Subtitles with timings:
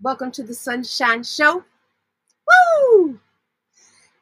[0.00, 1.64] Welcome to the Sunshine Show.
[2.46, 3.18] Woo!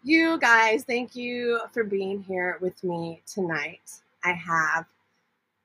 [0.03, 3.83] You guys, thank you for being here with me tonight.
[4.25, 4.87] I have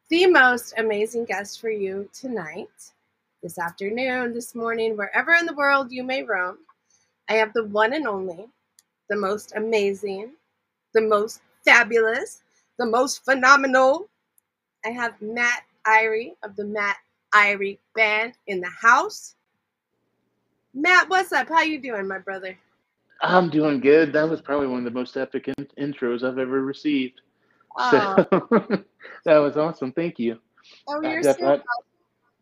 [0.09, 2.67] the most amazing guest for you tonight,
[3.41, 6.57] this afternoon, this morning, wherever in the world you may roam.
[7.29, 8.49] I have the one and only,
[9.09, 10.31] the most amazing,
[10.93, 12.41] the most fabulous,
[12.77, 14.09] the most phenomenal.
[14.85, 16.97] I have Matt Irie of the Matt
[17.33, 19.35] Irie Band in the house.
[20.73, 21.49] Matt, what's up?
[21.49, 22.57] How you doing, my brother?
[23.21, 24.13] I'm doing good.
[24.13, 27.21] That was probably one of the most epic in- intros I've ever received.
[27.77, 28.25] So
[29.25, 29.91] that was awesome.
[29.91, 30.39] Thank you.
[30.87, 31.65] Oh, Uh, you're def- so welcome.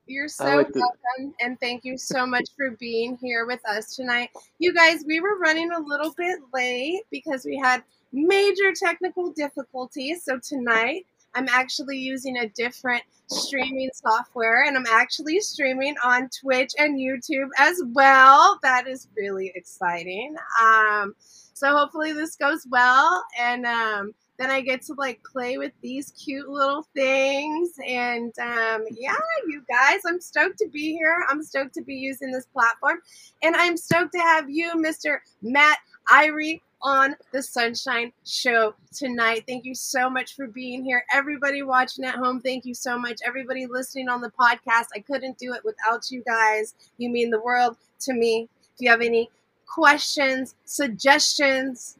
[0.07, 4.29] You're so like welcome, and thank you so much for being here with us tonight.
[4.57, 10.23] You guys, we were running a little bit late because we had major technical difficulties.
[10.23, 11.05] So tonight,
[11.35, 17.49] I'm actually using a different streaming software, and I'm actually streaming on Twitch and YouTube
[17.57, 18.59] as well.
[18.63, 20.35] That is really exciting.
[20.61, 21.13] Um,
[21.53, 26.11] so hopefully this goes well, and um, then I get to like play with these
[26.11, 27.71] cute little things.
[27.85, 29.13] And um, yeah,
[29.47, 31.23] you guys, I'm stoked to be here.
[31.29, 32.99] I'm stoked to be using this platform.
[33.43, 35.17] And I'm stoked to have you, Mr.
[35.41, 35.77] Matt
[36.09, 39.43] Irie, on the Sunshine Show tonight.
[39.47, 41.03] Thank you so much for being here.
[41.13, 43.19] Everybody watching at home, thank you so much.
[43.25, 46.75] Everybody listening on the podcast, I couldn't do it without you guys.
[46.97, 48.49] You mean the world to me.
[48.75, 49.29] If you have any
[49.65, 51.97] questions, suggestions,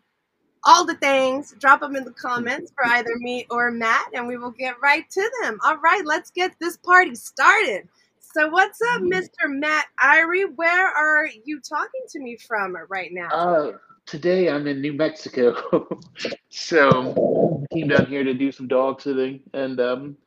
[0.63, 4.37] all the things, drop them in the comments for either me or Matt, and we
[4.37, 5.59] will get right to them.
[5.63, 7.87] All right, let's get this party started.
[8.19, 9.47] So, what's up, Mr.
[9.47, 10.55] Matt Irie?
[10.55, 13.29] Where are you talking to me from right now?
[13.29, 13.71] Uh,
[14.09, 15.87] today I'm in New Mexico.
[16.49, 20.17] so came down here to do some dog sitting and um,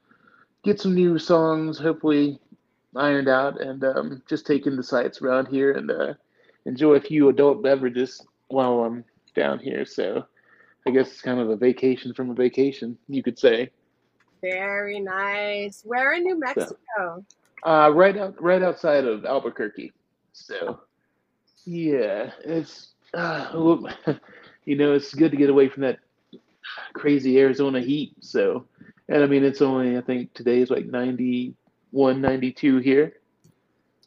[0.63, 2.39] get some new songs, hopefully
[2.95, 6.15] ironed out, and um, just taking the sights around here and uh,
[6.65, 9.85] enjoy a few adult beverages while I'm down here.
[9.85, 10.25] So
[10.87, 13.71] I guess it's kind of a vacation from a vacation, you could say.
[14.41, 15.83] Very nice.
[15.85, 17.25] Where in New Mexico?
[17.65, 19.93] Uh, right out, right outside of Albuquerque.
[20.33, 20.81] So,
[21.65, 23.77] yeah, it's uh,
[24.65, 25.99] you know it's good to get away from that
[26.95, 28.15] crazy Arizona heat.
[28.21, 28.67] So,
[29.09, 33.15] and I mean it's only I think today is like 91, 92 here.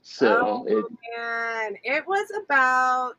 [0.02, 0.86] So oh it
[1.18, 3.16] man, it was about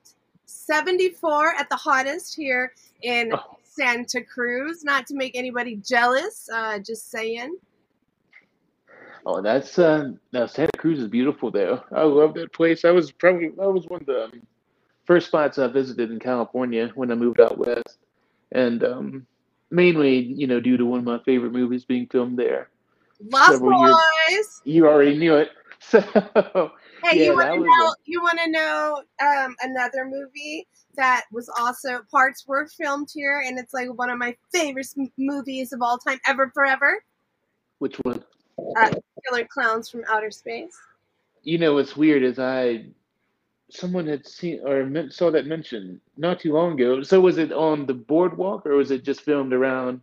[0.46, 3.56] 74 at the hottest here in Oh.
[3.62, 4.84] Santa Cruz.
[4.84, 7.56] Not to make anybody jealous, uh, just saying.
[9.26, 11.82] oh that's uh, now Santa Cruz is beautiful though.
[11.92, 12.84] I love that place.
[12.84, 14.42] I was probably that was one of the um,
[15.06, 17.98] first spots I visited in California when I moved out west,
[18.52, 19.26] and um,
[19.70, 22.68] mainly you know due to one of my favorite movies being filmed there.
[23.30, 24.60] Lost Boys.
[24.64, 25.50] You already knew it.
[25.78, 26.00] So
[27.04, 27.94] Hey, Yeah, you want to know?
[28.06, 33.58] You want to know um, another movie that was also parts were filmed here, and
[33.58, 34.88] it's like one of my favorite
[35.18, 37.02] movies of all time, ever, forever.
[37.78, 38.24] which one?
[38.76, 38.90] Uh,
[39.28, 40.76] Killer Clowns from Outer Space.
[41.42, 42.86] You know what's weird is I
[43.70, 47.02] someone had seen or saw that mentioned not too long ago.
[47.02, 50.00] So was it on the boardwalk or was it just filmed around?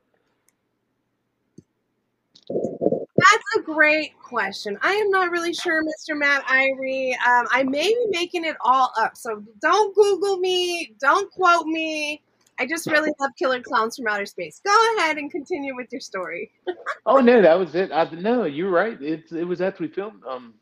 [2.49, 4.77] That's a great question.
[4.81, 6.17] I am not really sure, Mr.
[6.17, 7.13] Matt Irie.
[7.25, 10.93] Um, I may be making it all up, so don't Google me.
[10.99, 12.21] Don't quote me.
[12.59, 14.61] I just really love Killer Clowns from Outer Space.
[14.63, 16.51] Go ahead and continue with your story.
[17.05, 17.91] Oh no, that was it.
[17.91, 18.99] I no, you're right.
[19.01, 20.23] It it was actually filmed.
[20.25, 20.53] Um,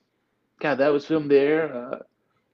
[0.59, 1.72] God, that was filmed there.
[1.72, 2.00] Uh,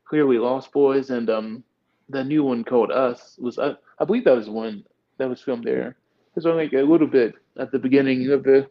[0.07, 1.63] clearly Lost Boys and um,
[2.09, 3.59] the new one called Us was.
[3.59, 4.83] I, I believe that was the one
[5.17, 5.89] that was filmed there.
[5.89, 8.69] It was only like a little bit at the beginning of the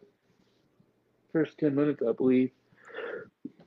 [1.33, 2.51] first ten minutes, I believe.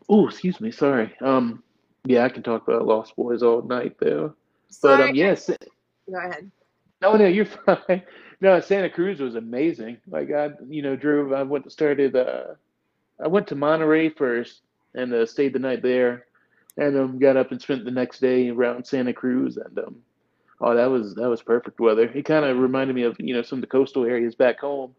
[0.07, 0.71] Oh, excuse me.
[0.71, 1.13] Sorry.
[1.21, 1.63] Um,
[2.05, 4.33] yeah, I can talk about Lost Boys all night though.
[4.81, 5.09] But Sorry.
[5.09, 5.47] um, yes.
[5.47, 6.49] Go ahead.
[7.01, 8.03] No, no, you're fine.
[8.41, 9.97] No, Santa Cruz was amazing.
[10.07, 11.33] Like I, you know, drove.
[11.33, 12.15] I went started.
[12.15, 12.55] Uh,
[13.23, 14.61] I went to Monterey first
[14.95, 16.25] and uh, stayed the night there,
[16.79, 19.57] and um, got up and spent the next day around Santa Cruz.
[19.57, 19.95] And um,
[20.61, 22.05] oh, that was that was perfect weather.
[22.13, 24.95] It kind of reminded me of you know some of the coastal areas back home.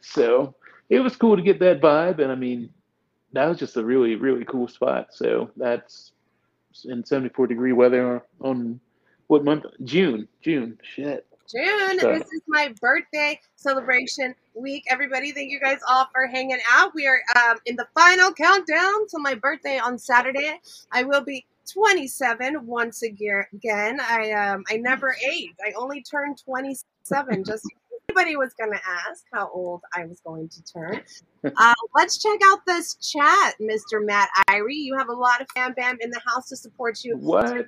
[0.00, 0.54] So
[0.88, 2.20] it was cool to get that vibe.
[2.20, 2.70] And I mean,
[3.32, 5.08] that was just a really really cool spot.
[5.12, 6.12] So that's
[6.84, 8.80] in 74 degree weather on
[9.26, 9.64] what month?
[9.84, 10.26] June.
[10.42, 10.78] June.
[10.82, 11.26] Shit.
[11.50, 11.98] June.
[12.00, 14.84] So- This is my birthday celebration week.
[14.90, 16.94] Everybody, thank you guys all for hanging out.
[16.94, 20.60] We are um, in the final countdown to my birthday on Saturday.
[20.92, 24.00] I will be 27 once again.
[24.00, 25.54] I um, I never age.
[25.64, 27.64] I only turned 27 just.
[28.10, 31.02] anybody was going to ask how old I was going to turn.
[31.44, 34.04] Uh, let's check out this chat, Mr.
[34.04, 34.74] Matt Irie.
[34.74, 37.16] You have a lot of fan bam in the house to support you.
[37.16, 37.66] What?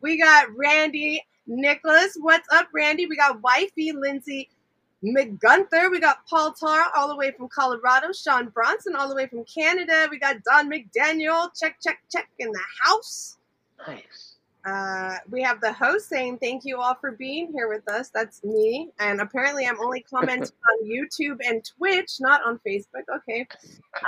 [0.00, 2.16] We got Randy Nicholas.
[2.18, 3.06] What's up, Randy?
[3.06, 4.48] We got wifey Lindsay
[5.04, 5.90] McGunther.
[5.90, 8.12] We got Paul Tar all the way from Colorado.
[8.12, 10.08] Sean Bronson all the way from Canada.
[10.10, 11.48] We got Don McDaniel.
[11.58, 13.36] Check, check, check in the house.
[13.86, 14.34] Nice.
[14.66, 18.08] Uh, we have the host saying thank you all for being here with us.
[18.08, 18.90] That's me.
[18.98, 20.50] And apparently, I'm only commenting
[20.82, 23.04] on YouTube and Twitch, not on Facebook.
[23.16, 23.46] Okay.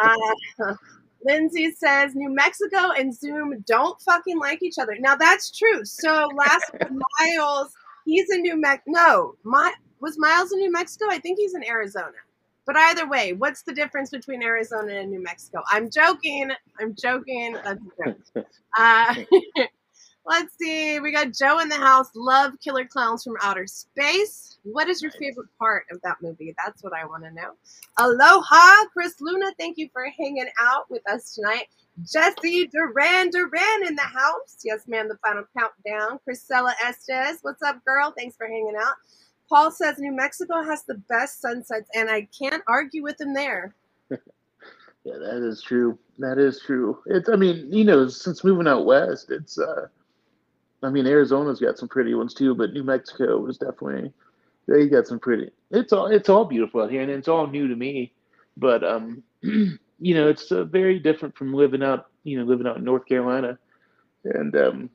[0.03, 0.75] Uh,
[1.25, 4.97] Lindsay says New Mexico and Zoom don't fucking like each other.
[4.99, 5.85] Now that's true.
[5.85, 7.73] So last Miles,
[8.05, 8.91] he's in New Mexico.
[8.91, 11.07] No, my was Miles in New Mexico?
[11.11, 12.17] I think he's in Arizona.
[12.67, 15.63] But either way, what's the difference between Arizona and New Mexico?
[15.71, 16.51] I'm joking.
[16.79, 17.57] I'm joking.
[17.65, 18.05] That's a
[18.35, 18.47] joke.
[18.77, 19.15] Uh,
[20.27, 21.01] let's see.
[21.01, 22.11] We got Joe in the house.
[22.15, 24.59] Love Killer Clowns from Outer Space.
[24.65, 26.55] What is your favorite part of that movie?
[26.63, 27.53] That's what I want to know.
[27.97, 29.47] Aloha, Chris Luna.
[29.59, 31.69] Thank you for hanging out with us tonight.
[32.05, 34.59] Jesse Duran Duran in the house.
[34.63, 35.09] Yes, ma'am.
[35.09, 36.19] The final countdown.
[36.23, 37.39] Priscilla Estes.
[37.43, 38.13] What's up, girl?
[38.17, 38.95] Thanks for hanging out.
[39.49, 43.75] Paul says New Mexico has the best sunsets, and I can't argue with him there.
[44.11, 44.17] yeah,
[45.05, 45.99] that is true.
[46.19, 46.99] That is true.
[47.07, 49.87] It's, I mean, you know, since moving out west, it's, uh,
[50.83, 54.13] I mean, Arizona's got some pretty ones too, but New Mexico was definitely,
[54.67, 55.51] they got some pretty.
[55.71, 58.13] It's all, it's all beautiful out here, and it's all new to me.
[58.57, 62.77] But, um, you know, it's uh, very different from living out, you know, living out
[62.77, 63.59] in North Carolina,
[64.25, 64.91] and um,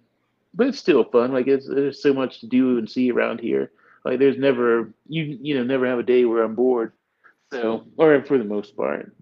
[0.54, 1.34] but it's still fun.
[1.34, 3.72] Like it's there's so much to do and see around here
[4.04, 6.94] like there's never you you know never have a day where I'm bored.
[7.52, 9.16] So or for the most part.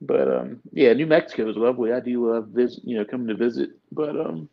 [0.00, 1.92] But um yeah, New Mexico is lovely.
[1.92, 3.70] I do love visit you know coming to visit.
[3.92, 4.48] But um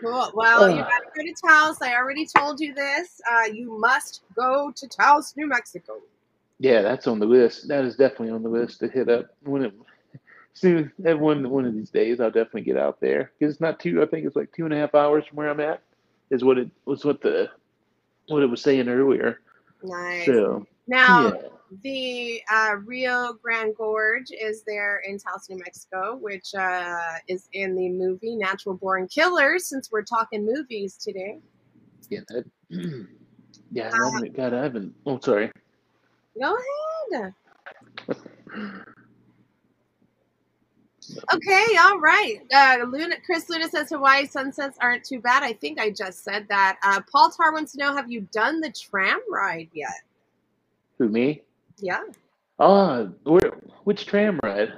[0.00, 0.30] Cool.
[0.34, 1.80] Well, uh, you got to go to Taos.
[1.80, 3.18] I already told you this.
[3.30, 5.94] Uh, you must go to Taos, New Mexico.
[6.58, 7.68] Yeah, that's on the list.
[7.68, 9.74] That is definitely on the list to hit up when it
[10.54, 10.92] soon.
[10.98, 14.02] One one of these days, I'll definitely get out there because it's not too.
[14.02, 15.82] I think it's like two and a half hours from where I'm at.
[16.30, 17.04] Is what it was.
[17.04, 17.50] What the
[18.28, 19.40] what it was saying earlier.
[19.82, 20.26] Nice.
[20.26, 21.40] So now yeah.
[21.82, 27.74] the uh, Rio Grande Gorge is there in Taos, New Mexico, which uh, is in
[27.74, 29.66] the movie Natural Born Killers.
[29.66, 31.40] Since we're talking movies today.
[32.08, 32.20] Yeah.
[32.28, 32.44] That,
[33.70, 33.90] yeah.
[33.92, 34.94] I haven't, God, I haven't.
[35.06, 35.50] Oh, sorry.
[36.40, 36.56] Go
[37.12, 37.34] ahead.
[41.34, 42.38] Okay, all right.
[42.54, 45.42] Uh, Luna, Chris Luna says Hawaii sunsets aren't too bad.
[45.42, 46.78] I think I just said that.
[46.82, 50.02] Uh, Paul Tar wants to know: Have you done the tram ride yet?
[50.98, 51.42] Who me?
[51.78, 52.02] Yeah.
[52.58, 53.52] Ah, where,
[53.84, 54.72] which tram ride?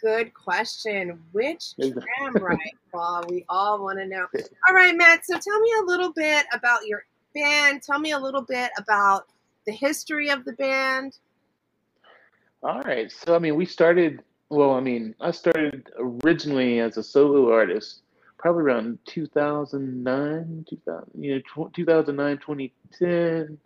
[0.00, 1.20] Good question.
[1.32, 2.58] Which tram ride,
[2.92, 3.24] Paul?
[3.28, 4.26] We all want to know.
[4.68, 5.26] All right, Matt.
[5.26, 7.04] So tell me a little bit about your
[7.34, 7.82] band.
[7.82, 9.26] Tell me a little bit about
[9.66, 11.18] the history of the band.
[12.62, 13.10] All right.
[13.10, 14.22] So I mean, we started
[14.54, 18.02] well, I mean, I started originally as a solo artist,
[18.38, 23.58] probably around 2009, 2000, you know, 2009, 2010.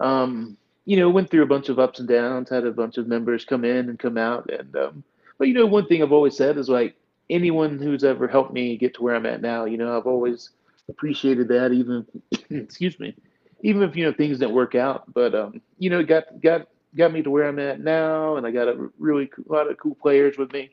[0.00, 0.56] Um,
[0.86, 3.44] you know, went through a bunch of ups and downs, had a bunch of members
[3.44, 5.04] come in and come out, and um,
[5.38, 6.94] but you know, one thing I've always said is like
[7.30, 10.50] anyone who's ever helped me get to where I'm at now, you know, I've always
[10.88, 12.06] appreciated that, even
[12.50, 13.14] excuse me,
[13.62, 17.12] even if you know things didn't work out, but um, you know, got got got
[17.12, 20.38] me to where I'm at now, and I got a really lot of cool players
[20.38, 20.70] with me.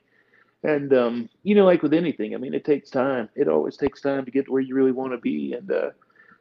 [0.64, 3.30] And um, you know, like with anything, I mean, it takes time.
[3.36, 5.54] It always takes time to get to where you really want to be.
[5.54, 5.90] And uh,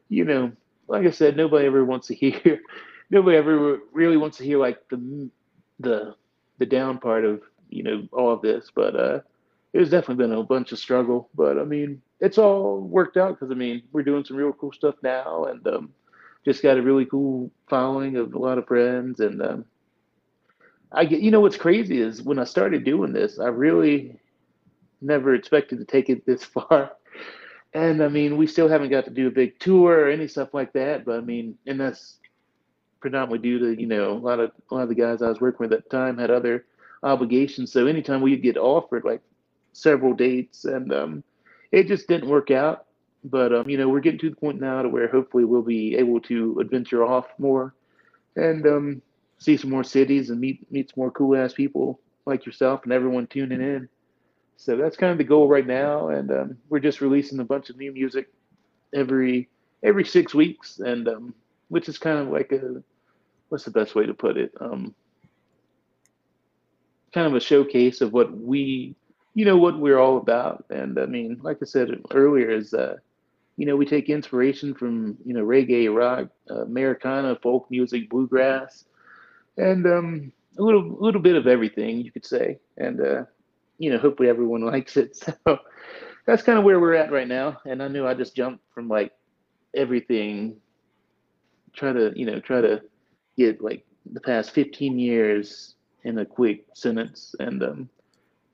[0.09, 0.52] you know,
[0.88, 2.61] like I said, nobody ever wants to hear.
[3.11, 5.31] nobody ever really wants to hear like the
[5.81, 6.14] the
[6.59, 7.40] the down part of
[7.71, 8.71] you know all of this.
[8.75, 9.21] But uh,
[9.73, 11.31] it's definitely been a bunch of struggle.
[11.35, 14.73] But I mean, it's all worked out because I mean, we're doing some real cool
[14.73, 15.95] stuff now, and um,
[16.45, 19.64] just got a really cool following of a lot of friends and um,
[20.92, 24.18] I get you know what's crazy is when I started doing this I really
[25.00, 26.92] never expected to take it this far.
[27.73, 30.54] And I mean we still haven't got to do a big tour or any stuff
[30.54, 32.18] like that but I mean and that's
[33.00, 35.40] predominantly due to you know a lot of a lot of the guys I was
[35.40, 36.66] working with at the time had other
[37.02, 37.73] obligations.
[37.73, 39.23] So anytime we'd get offered like
[39.73, 41.25] several dates and um,
[41.73, 42.87] it just didn't work out.
[43.25, 45.97] But um, you know, we're getting to the point now to where hopefully we'll be
[45.97, 47.75] able to adventure off more.
[48.37, 49.02] And um,
[49.40, 52.92] see some more cities and meet meet some more cool ass people like yourself and
[52.92, 53.88] everyone tuning in.
[54.56, 57.70] So that's kind of the goal right now, and um, we're just releasing a bunch
[57.70, 58.28] of new music
[58.94, 59.49] every
[59.82, 61.35] every six weeks, and um,
[61.68, 62.82] which is kind of like a
[63.49, 64.52] what's the best way to put it?
[64.61, 64.94] Um,
[67.12, 68.94] kind of a showcase of what we,
[69.35, 70.64] you know, what we're all about.
[70.70, 72.97] And I mean, like I said earlier, is uh,
[73.56, 78.85] you know, we take inspiration from you know reggae, rock, uh, Americana, folk music, bluegrass,
[79.61, 82.59] and um, a little little bit of everything you could say.
[82.76, 83.25] And uh,
[83.79, 85.17] you know, hopefully everyone likes it.
[85.17, 85.59] So
[86.26, 87.59] that's kind of where we're at right now.
[87.64, 89.12] And I knew I just jumped from like
[89.75, 90.57] everything,
[91.73, 92.83] try to you know try to
[93.37, 95.75] get like the past 15 years
[96.05, 97.88] in a quick sentence and um,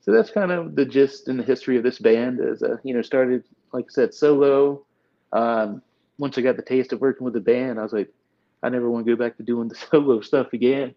[0.00, 2.94] so that's kind of the gist and the history of this band as uh, you
[2.94, 4.84] know started like i said solo
[5.32, 5.80] um,
[6.18, 8.12] once i got the taste of working with the band i was like
[8.62, 10.94] i never want to go back to doing the solo stuff again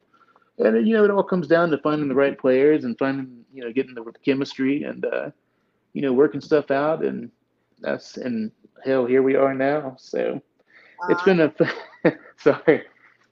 [0.60, 3.64] and you know it all comes down to finding the right players and finding you
[3.64, 5.30] know getting the chemistry and uh,
[5.94, 7.32] you know working stuff out and
[7.80, 8.52] that's and
[8.84, 10.42] hell here we are now so
[11.10, 11.54] it's been a
[12.38, 12.84] sorry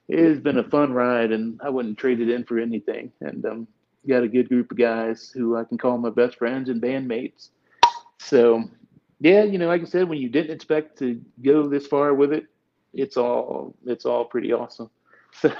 [0.08, 3.12] it has been a fun ride, and I wouldn't trade it in for anything.
[3.20, 3.68] And um,
[4.08, 7.50] got a good group of guys who I can call my best friends and bandmates.
[8.18, 8.64] So,
[9.20, 12.32] yeah, you know, like I said, when you didn't expect to go this far with
[12.32, 12.46] it,
[12.98, 14.90] it's all it's all pretty awesome.
[15.42, 15.52] So.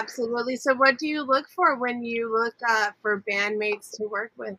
[0.00, 0.56] Absolutely.
[0.56, 4.56] So, what do you look for when you look uh, for bandmates to work with?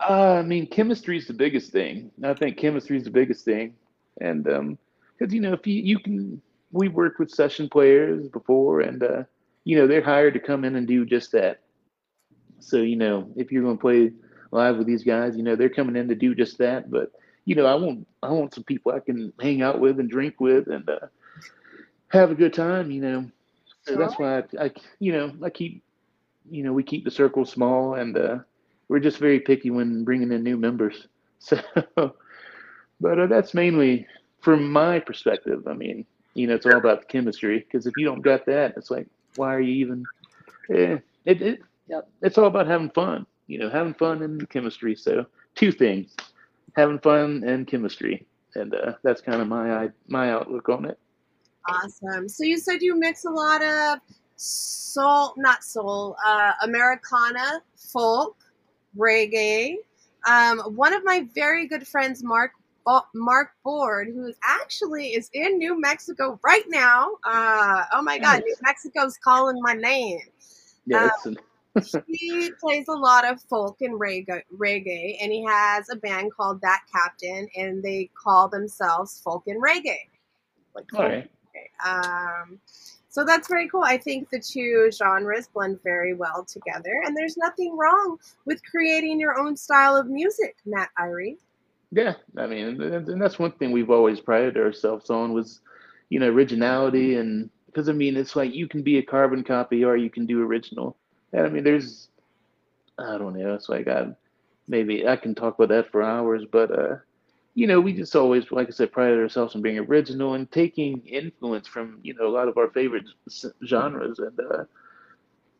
[0.00, 2.10] Uh, I mean, chemistry is the biggest thing.
[2.22, 3.74] I think chemistry is the biggest thing,
[4.20, 4.78] and um,
[5.18, 9.22] because you know, if you you can we worked with session players before, and uh,
[9.64, 11.60] you know they're hired to come in and do just that.
[12.60, 14.12] So you know if you're going to play
[14.50, 16.90] live with these guys, you know they're coming in to do just that.
[16.90, 17.12] But
[17.44, 20.40] you know I want I want some people I can hang out with and drink
[20.40, 21.06] with and uh,
[22.14, 22.90] have a good time.
[22.90, 23.30] You know,
[23.82, 25.82] so that's why I, I you know I keep
[26.50, 28.38] you know we keep the circle small and uh,
[28.88, 31.08] we're just very picky when bringing in new members.
[31.40, 31.60] So,
[33.00, 34.06] but uh, that's mainly
[34.40, 35.66] from my perspective.
[35.68, 37.58] I mean, you know, it's all about the chemistry.
[37.60, 39.06] Because if you don't got that, it's like,
[39.36, 40.08] why are you even?
[40.70, 43.26] Eh, it, it, yeah, it's all about having fun.
[43.46, 44.94] You know, having fun and chemistry.
[44.96, 46.16] So two things:
[46.76, 50.98] having fun and chemistry, and uh, that's kind of my my outlook on it.
[51.66, 52.28] Awesome.
[52.28, 53.98] So you said you mix a lot of
[54.36, 58.36] soul, not soul, uh, Americana, folk,
[58.96, 59.76] reggae.
[60.28, 62.52] Um, one of my very good friends, Mark
[63.14, 67.12] Mark Board, who actually is in New Mexico right now.
[67.24, 70.20] Uh, oh my God, New Mexico's calling my name.
[70.86, 71.36] Yeah, um,
[72.06, 76.60] he plays a lot of folk and reggae, reggae, and he has a band called
[76.60, 80.08] That Captain, and they call themselves folk and reggae.
[80.74, 81.30] Like All right.
[81.84, 82.58] Um,
[83.08, 83.84] so that's very cool.
[83.84, 89.20] I think the two genres blend very well together, and there's nothing wrong with creating
[89.20, 91.36] your own style of music, Matt Irie.
[91.92, 95.60] Yeah, I mean, and that's one thing we've always prided ourselves on was,
[96.08, 99.84] you know, originality, and because I mean, it's like you can be a carbon copy
[99.84, 100.96] or you can do original,
[101.32, 102.08] and I mean, there's,
[102.98, 104.16] I don't know, it's like I, got.
[104.66, 106.96] maybe I can talk about that for hours, but uh,
[107.54, 111.00] you know, we just always, like I said, prided ourselves on being original and taking
[111.06, 113.06] influence from, you know, a lot of our favorite
[113.64, 114.64] genres, and uh,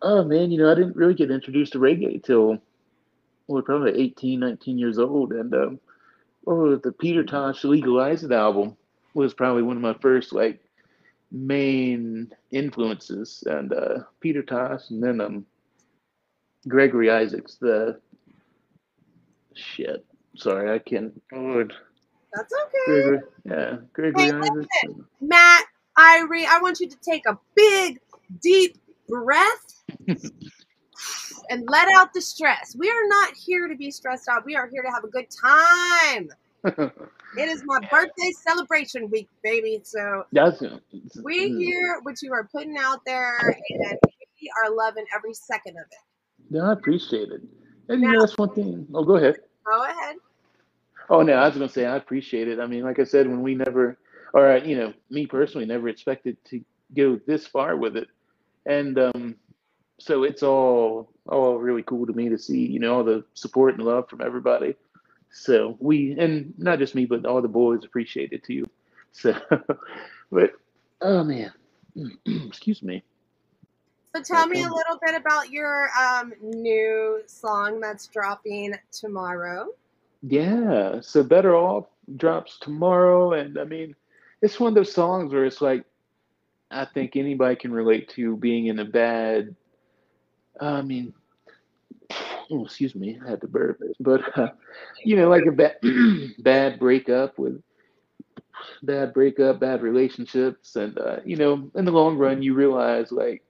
[0.02, 2.58] oh man, you know, I didn't really get introduced to reggae till,
[3.46, 5.80] well, probably 18, 19 years old, and um
[6.46, 8.76] oh, the Peter Tosh Legalized album
[9.14, 10.60] was probably one of my first like
[11.30, 15.46] main influences, and uh, Peter Tosh, and then um,
[16.68, 17.56] Gregory Isaacs.
[17.60, 18.00] The
[19.54, 20.04] shit.
[20.36, 21.20] Sorry, I can't.
[21.32, 21.74] Lord.
[22.32, 22.84] That's okay.
[22.86, 24.68] Gregory, yeah, Gregory hey, Isaacs.
[25.20, 25.64] Matt,
[25.96, 28.00] Irie, I want you to take a big,
[28.42, 28.76] deep
[29.08, 29.82] breath.
[31.50, 32.74] and let out the stress.
[32.78, 34.44] We are not here to be stressed out.
[34.44, 36.28] We are here to have a good time.
[36.64, 39.80] it is my birthday celebration week, baby.
[39.82, 40.62] So That's,
[41.22, 41.58] we mm.
[41.58, 43.98] hear what you are putting out there, and
[44.40, 46.54] we are loving every second of it.
[46.54, 47.42] Yeah, I appreciate it.
[47.88, 48.86] And now, you know, that's one thing.
[48.94, 49.36] Oh, go ahead.
[49.66, 50.16] Go ahead.
[51.08, 52.60] Oh no, I was gonna say I appreciate it.
[52.60, 53.98] I mean, like I said, when we never,
[54.32, 56.64] or you know, me personally, never expected to
[56.96, 58.08] go this far with it,
[58.66, 59.36] and um,
[59.98, 63.74] so it's all all really cool to me to see you know all the support
[63.74, 64.76] and love from everybody.
[65.30, 68.64] So we and not just me, but all the boys appreciate it too.
[69.12, 69.34] So,
[70.30, 70.52] but
[71.02, 71.52] oh man,
[72.26, 73.02] excuse me.
[74.14, 79.68] So tell me a little bit about your um, new song that's dropping tomorrow.
[80.22, 83.94] Yeah, so Better Off drops tomorrow, and I mean,
[84.40, 85.84] it's one of those songs where it's like,
[86.70, 89.54] I think anybody can relate to being in a bad
[90.60, 91.12] I mean,
[92.50, 94.48] oh, excuse me, I had to burp, but uh,
[95.02, 95.76] you know, like a bad
[96.38, 97.60] bad breakup with
[98.82, 103.42] bad breakup, bad relationships, and uh, you know, in the long run, you realize like,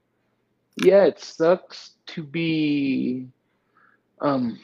[0.77, 3.27] yeah, it sucks to be,
[4.21, 4.59] um,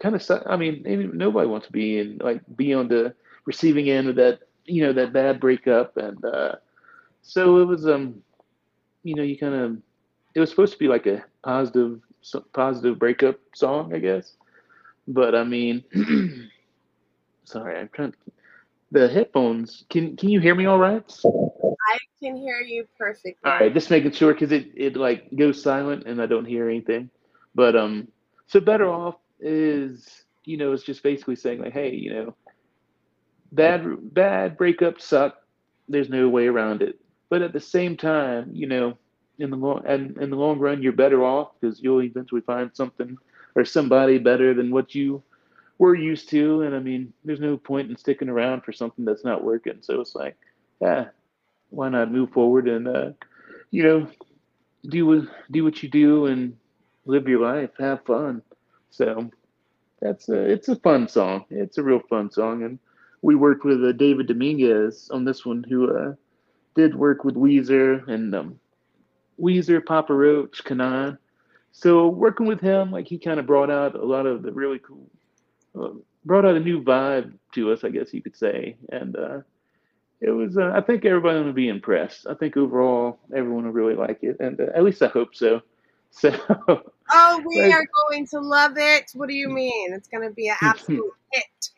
[0.00, 0.42] kind of suck.
[0.46, 0.82] I mean,
[1.14, 3.14] nobody wants to be in like be on the
[3.46, 6.56] receiving end of that you know that bad breakup, and uh,
[7.22, 8.22] so it was um,
[9.02, 9.76] you know, you kind of
[10.34, 12.00] it was supposed to be like a positive
[12.52, 14.34] positive breakup song, I guess,
[15.08, 15.82] but I mean,
[17.44, 18.12] sorry, I'm trying.
[18.12, 18.18] To,
[18.90, 19.84] the headphones.
[19.90, 21.04] Can can you hear me all right?
[21.24, 23.36] I can hear you perfectly.
[23.44, 26.68] All right, just making sure because it it like goes silent and I don't hear
[26.68, 27.10] anything.
[27.54, 28.08] But um,
[28.46, 32.34] so better off is you know it's just basically saying like, hey, you know,
[33.52, 35.36] bad bad breakups suck.
[35.88, 37.00] There's no way around it.
[37.28, 38.98] But at the same time, you know,
[39.38, 42.70] in the long and in the long run, you're better off because you'll eventually find
[42.74, 43.16] something
[43.54, 45.22] or somebody better than what you
[45.80, 46.62] were used to.
[46.62, 49.78] And I mean, there's no point in sticking around for something that's not working.
[49.80, 50.36] So it's like,
[50.80, 51.06] yeah,
[51.70, 53.10] why not move forward and uh,
[53.70, 54.06] you know,
[54.88, 56.56] do do what you do and
[57.06, 58.42] live your life, have fun.
[58.90, 59.30] So
[60.00, 61.46] that's a, it's a fun song.
[61.48, 62.78] It's a real fun song, and
[63.22, 66.14] we worked with uh, David Dominguez on this one, who uh,
[66.74, 68.60] did work with Weezer and um,
[69.40, 71.16] Weezer, Papa Roach, Kanan.
[71.72, 74.80] So working with him, like he kind of brought out a lot of the really
[74.80, 75.08] cool,
[76.24, 79.40] brought out a new vibe to us, I guess you could say, and uh,
[80.20, 80.56] it was.
[80.56, 82.26] Uh, I think everybody will be impressed.
[82.28, 85.62] I think overall everyone will really like it, and uh, at least I hope so.
[86.12, 86.36] So.
[87.12, 89.12] Oh, we like, are going to love it.
[89.14, 89.92] What do you mean?
[89.92, 91.70] It's going to be an absolute hit.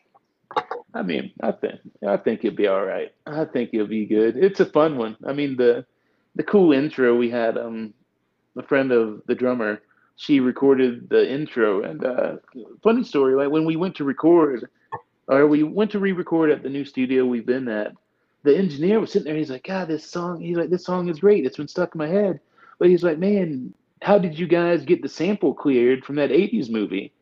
[0.91, 3.13] I mean, I think I think it'll be all right.
[3.27, 4.35] I think it'll be good.
[4.35, 5.17] It's a fun one.
[5.23, 5.85] I mean, the
[6.33, 7.59] the cool intro we had.
[7.59, 7.93] Um,
[8.57, 9.81] a friend of the drummer,
[10.15, 12.35] she recorded the intro, and uh,
[12.83, 13.35] funny story.
[13.35, 14.69] Like when we went to record,
[15.27, 17.93] or we went to re-record at the new studio we've been at,
[18.43, 19.37] the engineer was sitting there.
[19.37, 20.41] He's like, God, this song.
[20.41, 21.45] He's like, this song is great.
[21.45, 22.39] It's been stuck in my head.
[22.77, 26.69] But he's like, man, how did you guys get the sample cleared from that 80s
[26.69, 27.13] movie?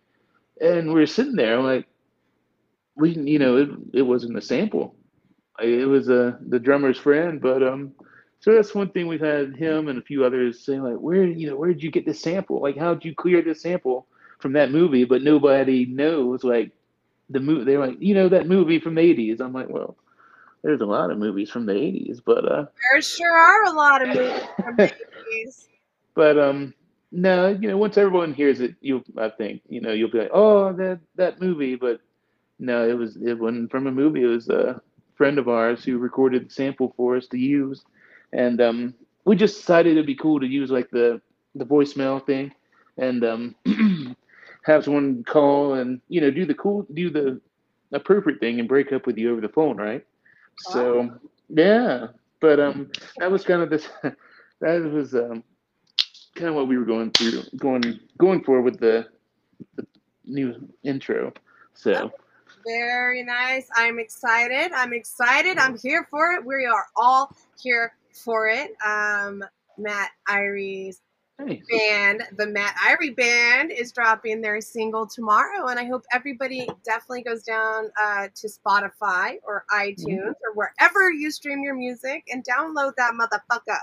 [0.60, 1.88] And we are sitting there like,
[2.96, 4.96] we, you know, it, it wasn't a sample.
[5.60, 7.40] It was uh, the drummer's friend.
[7.40, 7.94] But um,
[8.42, 11.48] so that's one thing we've had him and a few others saying like, where, you
[11.48, 12.60] know, where did you get this sample?
[12.60, 14.08] Like, how did you clear this sample
[14.40, 15.06] from that movie?
[15.06, 16.72] But nobody knows like
[17.30, 17.66] the movie.
[17.66, 19.42] They're like, you know, that movie from the 80s.
[19.42, 19.96] I'm like, well,
[20.64, 24.02] there's a lot of movies from the 80s, but uh, there sure are a lot
[24.02, 24.92] of movies from the
[25.36, 25.68] 80s.
[26.14, 26.74] But um,
[27.14, 30.32] no, you know, once everyone hears it, you I think you know you'll be like,
[30.34, 31.76] oh, that that movie.
[31.76, 32.02] But
[32.60, 34.24] no, it was it wasn't from a movie.
[34.24, 34.82] It was a
[35.16, 37.86] friend of ours who recorded the sample for us to use,
[38.34, 38.94] and um,
[39.26, 41.22] we just decided it'd be cool to use like the
[41.56, 42.54] the voicemail thing,
[42.98, 43.56] and um,
[44.64, 47.40] have someone call and you know do the cool do the
[47.92, 50.06] appropriate thing and break up with you over the phone, right?
[50.58, 51.10] So
[51.50, 52.08] yeah,
[52.40, 53.88] but um, that was kind of this.
[54.04, 55.44] that was um,
[56.36, 59.08] kind of what we were going through, going going for with the,
[59.76, 59.86] the
[60.26, 61.34] new intro.
[61.74, 62.12] So.
[62.64, 63.68] Very nice.
[63.76, 64.72] I'm excited.
[64.72, 65.58] I'm excited.
[65.58, 66.46] I'm here for it.
[66.46, 68.72] We are all here for it.
[68.86, 69.44] Um,
[69.78, 71.02] Matt Iries
[71.46, 71.62] Nice.
[71.70, 77.24] band, the Matt Irie Band, is dropping their single tomorrow, and I hope everybody definitely
[77.24, 80.28] goes down uh, to Spotify or iTunes mm-hmm.
[80.30, 83.80] or wherever you stream your music and download that motherfucker.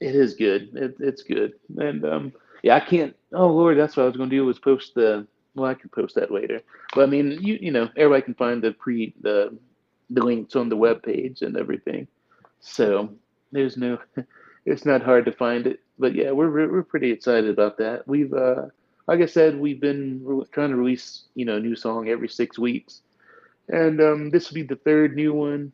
[0.00, 0.70] It is good.
[0.74, 3.14] It, it's good, and um, yeah, I can't.
[3.32, 5.26] Oh Lord, that's what I was going to do was post the.
[5.54, 6.62] Well, I can post that later,
[6.94, 9.56] but I mean, you you know, everybody can find the pre the
[10.10, 12.08] the links on the web page and everything.
[12.60, 13.14] So
[13.52, 13.98] there's no,
[14.66, 15.80] it's not hard to find it.
[15.98, 18.06] But yeah, we're we're pretty excited about that.
[18.08, 18.66] We've uh,
[19.06, 22.28] like I said, we've been re- trying to release you know a new song every
[22.28, 23.02] six weeks,
[23.68, 25.72] and um, this will be the third new one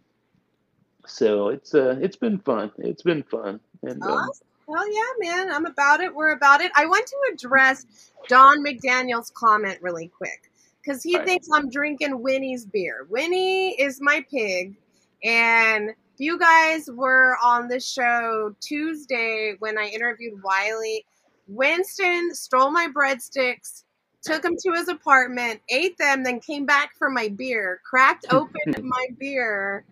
[1.09, 2.71] so it's uh it's been fun.
[2.79, 3.61] It's been fun.
[3.83, 4.31] And um,
[4.69, 5.51] Hell yeah, man.
[5.51, 6.15] I'm about it.
[6.15, 6.71] We're about it.
[6.77, 10.51] I want to address Don McDaniel's comment really quick
[10.83, 13.07] because he thinks I'm drinking Winnie's beer.
[13.09, 14.77] Winnie is my pig.
[15.25, 21.05] And you guys were on the show Tuesday when I interviewed Wiley.
[21.47, 23.85] Winston stole my breadsticks,
[24.23, 28.75] took them to his apartment, ate them, then came back for my beer, cracked open
[28.83, 29.85] my beer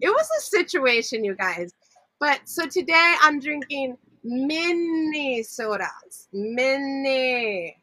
[0.00, 1.72] it was a situation, you guys.
[2.18, 6.28] But so today I'm drinking mini sodas.
[6.32, 7.76] Mini.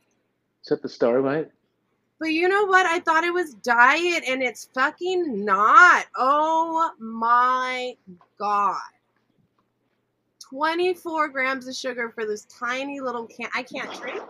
[0.63, 1.51] Is that the Starlight?
[2.19, 2.85] But you know what?
[2.85, 6.05] I thought it was diet and it's fucking not.
[6.15, 7.95] Oh my
[8.39, 8.81] god.
[10.49, 13.49] 24 grams of sugar for this tiny little can.
[13.53, 14.21] I can't drink.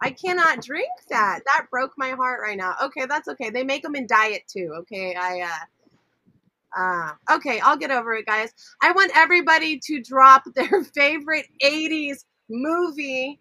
[0.00, 1.40] I cannot drink that.
[1.44, 2.74] That broke my heart right now.
[2.84, 3.50] Okay, that's okay.
[3.50, 4.72] They make them in diet too.
[4.80, 5.64] Okay, I uh
[6.76, 8.52] uh, okay, I'll get over it, guys.
[8.80, 13.40] I want everybody to drop their favorite 80s movie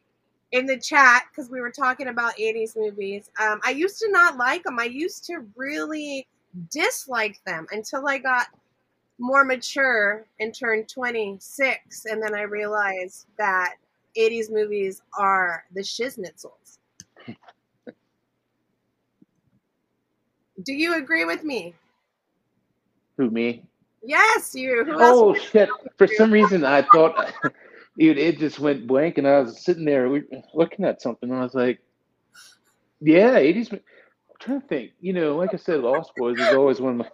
[0.51, 3.29] in the chat because we were talking about 80s movies.
[3.39, 4.79] Um, I used to not like them.
[4.79, 6.27] I used to really
[6.71, 8.47] dislike them until I got
[9.19, 12.05] more mature and turned 26.
[12.05, 13.75] And then I realized that
[14.17, 16.53] 80s movies are the shiznitzel.
[20.63, 21.73] Do you agree with me?
[23.17, 23.63] Who, me?
[24.03, 24.83] Yes, you.
[24.85, 25.69] Who oh, shit.
[25.97, 27.33] For some reason, I thought.
[27.99, 30.09] dude, it just went blank, and I was sitting there
[30.53, 31.79] looking at something, and I was like,
[33.01, 33.81] "Yeah, '80s." I'm
[34.39, 34.91] trying to think.
[35.01, 37.09] You know, like I said, Lost Boys is always one of my.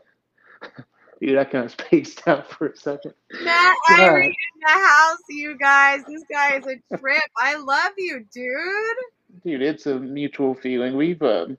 [1.22, 3.14] dude, I kind of spaced out for a second.
[3.42, 6.04] Matt Irie in the house, you guys.
[6.08, 7.24] This guy is a trip.
[7.38, 9.44] I love you, dude.
[9.44, 10.96] Dude, it's a mutual feeling.
[10.96, 11.58] We've, um,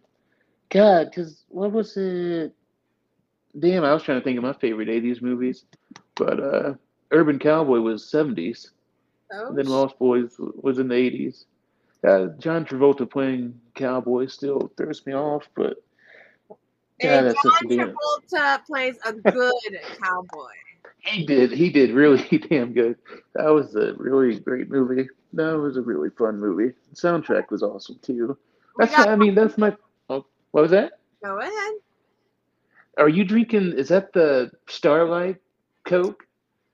[0.70, 2.54] God, because what was it?
[3.58, 5.64] Damn, I was trying to think of my favorite '80s movies,
[6.14, 6.74] but uh,
[7.10, 8.70] Urban Cowboy was '70s.
[9.32, 11.44] Oh, then Lost Boys was in the 80s.
[12.06, 15.82] Uh, John Travolta playing cowboy still throws me off, but
[17.00, 20.52] God, John Travolta plays a good cowboy.
[20.98, 21.52] He did.
[21.52, 22.96] He did really damn good.
[23.34, 25.08] That was a really great movie.
[25.32, 26.74] That was a really fun movie.
[26.90, 28.36] The soundtrack was awesome too.
[28.78, 29.76] That's got, I mean, that's my.
[30.08, 31.00] Oh, what was that?
[31.24, 31.74] Go ahead.
[32.98, 33.72] Are you drinking?
[33.72, 35.36] Is that the Starlight
[35.84, 36.25] Coke?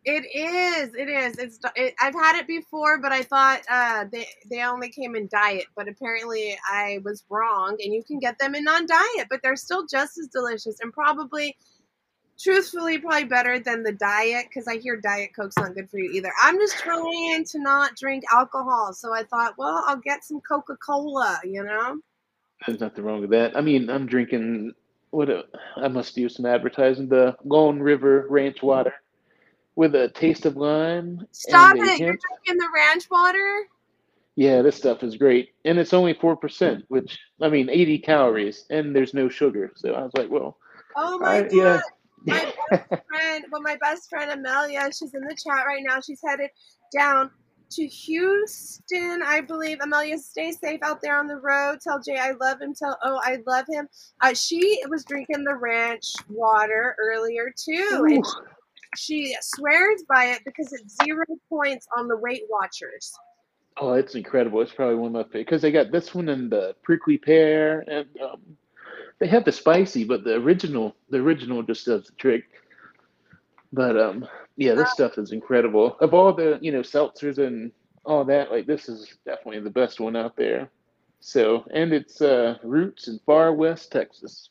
[0.05, 0.95] It is.
[0.95, 1.39] It is.
[1.39, 1.61] It's.
[1.77, 5.67] It, I've had it before, but I thought uh, they they only came in diet.
[5.77, 9.87] But apparently, I was wrong, and you can get them in non-diet, but they're still
[9.87, 11.57] just as delicious and probably,
[12.41, 16.11] truthfully, probably better than the diet because I hear diet coke's not good for you
[16.11, 16.33] either.
[16.43, 20.77] I'm just trying to not drink alcohol, so I thought, well, I'll get some Coca
[20.85, 21.39] Cola.
[21.45, 22.01] You know.
[22.67, 23.57] There's nothing wrong with that.
[23.57, 24.73] I mean, I'm drinking.
[25.11, 25.45] What a,
[25.77, 27.09] I must do some advertising.
[27.09, 28.95] The Lone River Ranch Water
[29.77, 31.27] with a taste of lime.
[31.33, 31.87] Stop it!
[31.87, 31.99] Hemp.
[32.01, 33.67] You're drinking the ranch water.
[34.35, 38.65] Yeah, this stuff is great, and it's only four percent, which I mean, eighty calories,
[38.71, 39.73] and there's no sugar.
[39.77, 40.57] So I was like, well,
[40.97, 41.53] oh my I, god.
[41.53, 41.81] Yeah.
[42.25, 46.01] My best friend, well, my best friend Amelia, she's in the chat right now.
[46.01, 46.51] She's headed
[46.97, 47.31] down
[47.73, 49.79] to Houston, I believe.
[49.83, 51.81] Amelia, stay safe out there on the road.
[51.81, 52.75] Tell Jay I love him.
[52.75, 53.89] Tell Oh I love him.
[54.21, 58.05] Uh, she was drinking the ranch water earlier too, Ooh.
[58.05, 58.52] and she
[58.97, 63.13] swears by it because it's zero points on the Weight Watchers.
[63.79, 64.61] Oh, it's incredible!
[64.61, 67.81] It's probably one of my favorite because they got this one and the prickly pear,
[67.89, 68.41] and um,
[69.19, 72.45] they have the spicy, but the original, the original just does the trick.
[73.73, 74.27] But um,
[74.57, 75.97] yeah, this uh, stuff is incredible.
[76.01, 77.73] Of all the you know seltzers and
[78.05, 80.71] all that, like this is definitely the best one out there.
[81.21, 84.51] So, and it's uh, roots in far west Texas.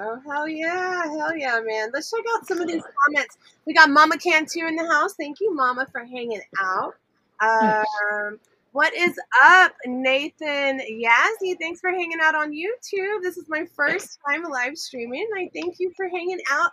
[0.00, 1.90] Oh hell yeah, hell yeah, man!
[1.92, 3.36] Let's check out some of these comments.
[3.66, 5.14] We got Mama Cantu in the house.
[5.14, 6.94] Thank you, Mama, for hanging out.
[7.40, 8.38] Um,
[8.72, 11.56] what is up, Nathan Yazzie?
[11.60, 13.22] Thanks for hanging out on YouTube.
[13.22, 15.26] This is my first time live streaming.
[15.36, 16.70] I thank you for hanging out.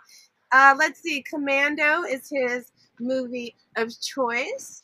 [0.52, 4.82] Uh, let's see, Commando is his movie of choice.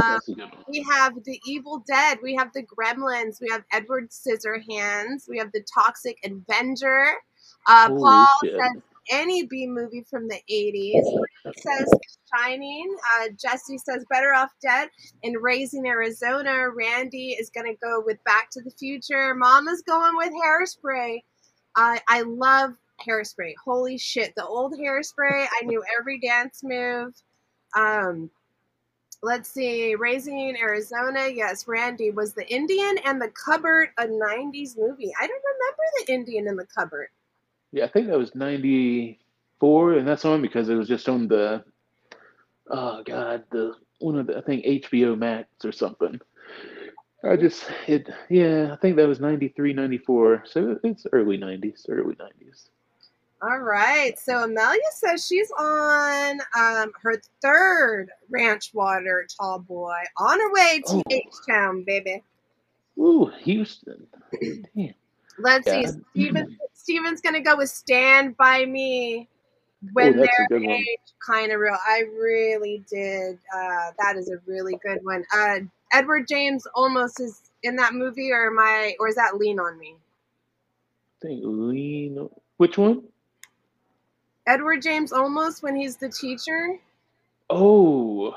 [0.00, 0.20] Um,
[0.68, 2.18] we have the Evil Dead.
[2.22, 3.40] We have the Gremlins.
[3.40, 5.28] We have Edward Scissorhands.
[5.28, 7.14] We have the Toxic Avenger.
[7.66, 8.52] Uh, Paul shit.
[8.52, 11.02] says any B movie from the 80s.
[11.56, 11.90] says
[12.34, 12.96] Shining.
[13.16, 14.88] Uh, Jesse says Better Off Dead.
[15.22, 19.34] In Raising Arizona, Randy is going to go with Back to the Future.
[19.34, 21.22] Mama's going with Hairspray.
[21.76, 22.74] Uh, I love
[23.06, 23.54] Hairspray.
[23.62, 24.34] Holy shit.
[24.36, 27.14] The old Hairspray, I knew every dance move.
[27.76, 28.30] Um,
[29.22, 29.94] let's see.
[29.94, 31.28] Raising Arizona.
[31.28, 32.10] Yes, Randy.
[32.10, 35.12] Was the Indian and the Cupboard a 90s movie?
[35.20, 37.08] I don't remember the Indian in the Cupboard.
[37.74, 41.64] Yeah, I think that was '94, and that's on because it was just on the,
[42.70, 46.20] oh god, the one of the I think HBO Max or something.
[47.28, 50.44] I just it yeah, I think that was 93, 94.
[50.46, 52.68] So it's early 90s, early 90s.
[53.42, 54.16] All right.
[54.20, 60.80] So Amelia says she's on um, her third ranch water tall boy on her way
[60.86, 61.02] to oh.
[61.10, 62.22] H Town, baby.
[63.00, 64.06] Ooh, Houston.
[64.76, 64.94] Damn.
[65.38, 65.86] Let's yeah.
[65.86, 65.98] see.
[66.12, 69.28] Steven, Steven's gonna go with "Stand by Me"
[69.92, 71.76] when oh, they're age kind of real.
[71.86, 73.38] I really did.
[73.54, 75.24] Uh, that is a really good one.
[75.34, 75.60] Uh,
[75.92, 79.78] Edward James Olmos is in that movie, or am I, or is that Lean on
[79.78, 79.94] Me?
[81.22, 82.28] I think Lean.
[82.56, 83.04] Which one?
[84.46, 86.78] Edward James Olmos when he's the teacher.
[87.50, 88.34] Oh,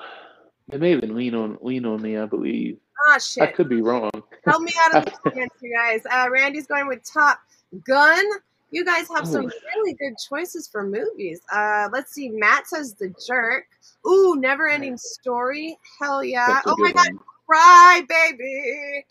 [0.72, 2.78] it may have been Lean on Lean on Me, I believe.
[3.10, 3.44] Ah, shit.
[3.44, 4.12] I could be wrong.
[4.48, 6.02] Help me out of the comments, you guys.
[6.10, 7.40] Uh, Randy's going with Top
[7.86, 8.24] Gun.
[8.72, 11.40] You guys have some really good choices for movies.
[11.52, 12.30] Uh, let's see.
[12.30, 13.66] Matt says The Jerk.
[14.06, 15.78] Ooh, Never Ending Story.
[16.00, 16.62] Hell yeah.
[16.66, 17.10] Oh my God.
[17.48, 19.06] Cry, baby.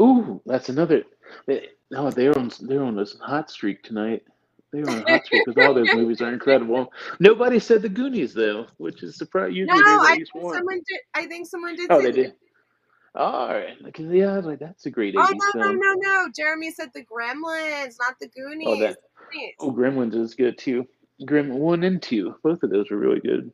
[0.00, 1.02] Ooh, that's another.
[1.46, 4.22] They, no, they're on they're on this hot streak tonight.
[4.72, 6.92] They're on a hot streak because all those movies are incredible.
[7.18, 9.66] Nobody said the Goonies though, which is surprising.
[9.66, 10.54] No, Usually I think one.
[10.54, 11.00] someone did.
[11.14, 11.90] I think someone did.
[11.90, 12.34] Oh, say they did.
[13.14, 16.28] All right, because yeah, like that's a great Oh 80s no no no no!
[16.34, 18.66] Jeremy said the Gremlins, not the Goonies.
[18.66, 18.96] Oh, that.
[19.60, 20.86] Oh, Gremlins is good too.
[21.22, 23.52] Gremlin one and two, both of those were really good.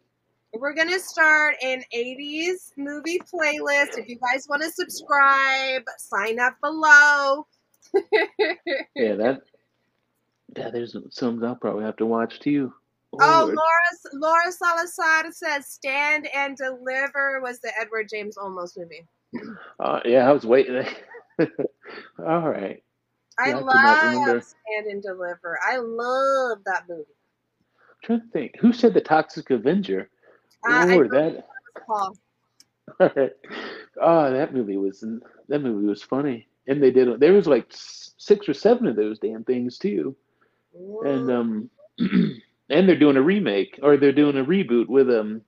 [0.54, 3.98] We're gonna start an '80s movie playlist.
[3.98, 7.46] If you guys want to subscribe, sign up below.
[8.94, 9.40] Yeah, that.
[10.56, 12.72] Yeah, there's some I'll probably have to watch too.
[13.12, 13.56] Oh, oh, Lord.
[13.56, 19.06] Laura Laura Salazar says "Stand and Deliver" was the Edward James Olmos movie.
[19.78, 20.84] Uh, yeah, I was waiting.
[22.18, 22.82] All right.
[23.38, 24.36] I Yeah, I could not remember.
[24.36, 27.04] love "Stand and Deliver." I love that movie.
[27.90, 28.56] I'm trying to think.
[28.60, 30.10] Who said the Toxic Avenger?
[30.66, 31.46] Uh, believe that.
[31.86, 32.16] Paul.
[33.00, 35.04] oh, that movie was
[35.48, 37.20] that movie was funny, and they did.
[37.20, 40.16] There was like six or seven of those damn things too,
[41.04, 45.42] and um, and they're doing a remake or they're doing a reboot with um,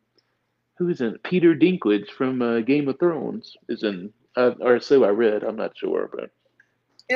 [0.81, 1.23] who's in it?
[1.23, 5.45] Peter Dinklage from uh, Game of Thrones is in, uh, or so I read.
[5.45, 6.31] I'm not sure, but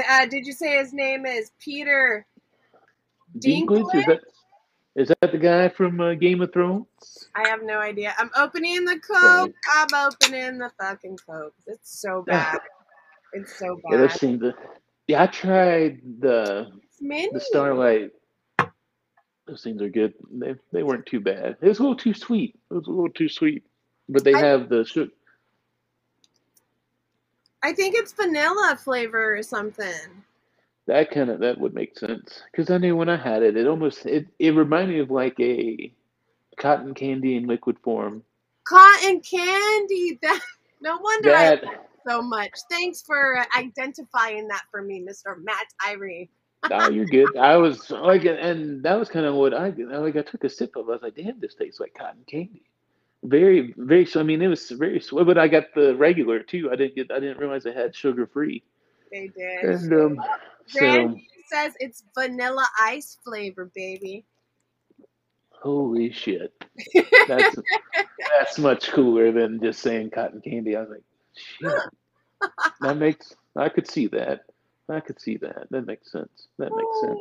[0.09, 2.27] Uh, did you say his name is Peter?
[3.39, 4.21] Dinklage is that
[4.97, 6.87] is that the guy from uh, Game of Thrones?
[7.35, 8.15] I have no idea.
[8.17, 9.55] I'm opening the coke.
[9.75, 11.55] I'm opening the fucking coke.
[11.67, 12.61] It's so bad.
[13.33, 13.91] It's so bad.
[13.91, 14.55] Yeah, that to.
[15.09, 18.11] Yeah, I tried the the Starlight.
[19.47, 20.15] Those things are good.
[20.31, 21.57] They they weren't too bad.
[21.61, 22.59] It was a little too sweet.
[22.71, 23.65] It was a little too sweet.
[24.09, 25.11] But they I- have the sugar.
[27.63, 30.23] I think it's vanilla flavor or something.
[30.87, 32.43] That kind of that would make sense.
[32.51, 35.39] Because I knew when I had it, it almost it it reminded me of like
[35.41, 35.93] a
[36.59, 38.23] cotton candy in liquid form.
[38.65, 40.19] Cotton candy.
[40.23, 40.41] That
[40.83, 41.77] no wonder That I
[42.07, 42.53] so much.
[42.71, 45.43] Thanks for uh, identifying that for me, Mr.
[45.43, 46.29] Matt Irie.
[46.71, 47.37] No, you're good.
[47.37, 50.17] I was like, and that was kind of what I like.
[50.17, 50.89] I took a sip of.
[50.89, 50.91] it.
[50.91, 52.63] I was like, damn, this tastes like cotton candy.
[53.23, 54.07] Very, very.
[54.07, 55.27] So I mean, it was very sweet.
[55.27, 56.71] But I got the regular too.
[56.73, 57.11] I didn't get.
[57.11, 58.63] I didn't realize it had sugar free.
[59.11, 59.65] They did.
[59.65, 60.19] And um,
[60.67, 61.15] so
[61.47, 64.25] says it's vanilla ice flavor, baby.
[65.63, 66.53] holy shit,
[67.29, 67.57] that's
[68.39, 70.77] that's much cooler than just saying cotton candy.
[70.77, 72.51] I was like, shit,
[72.81, 73.35] that makes.
[73.57, 74.47] I could see that.
[74.89, 75.67] I could see that.
[75.71, 76.49] That makes sense.
[76.59, 77.21] That makes sense.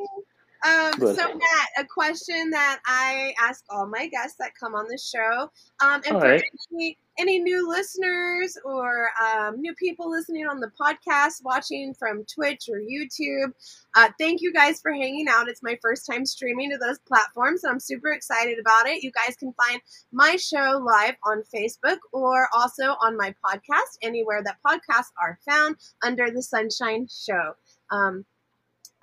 [0.65, 4.88] Um, But- so Matt, a question that I ask all my guests that come on
[4.88, 6.43] the show, um, and for right.
[6.73, 12.69] any, any new listeners or um, new people listening on the podcast, watching from Twitch
[12.69, 13.54] or YouTube,
[13.95, 15.47] uh, thank you guys for hanging out.
[15.47, 19.04] It's my first time streaming to those platforms, and I'm super excited about it.
[19.04, 24.41] You guys can find my show live on Facebook or also on my podcast, anywhere
[24.43, 27.56] that podcasts are found under the Sunshine Show.
[27.91, 28.26] Um,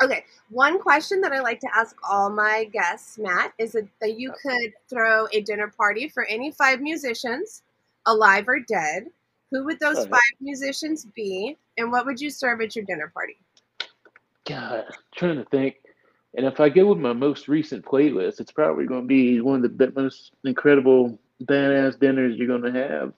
[0.03, 4.19] okay, one question that I like to ask all my guests, Matt, is that, that
[4.19, 7.63] you could throw a dinner party for any five musicians,
[8.11, 9.07] alive or dead.
[9.51, 13.37] Who would those five musicians be, and what would you serve at your dinner party?
[14.47, 15.77] God, I'm trying to think.
[16.37, 19.65] And if I go with my most recent playlist, it's probably going to be one
[19.65, 23.13] of the most incredible badass dinners you're going to have.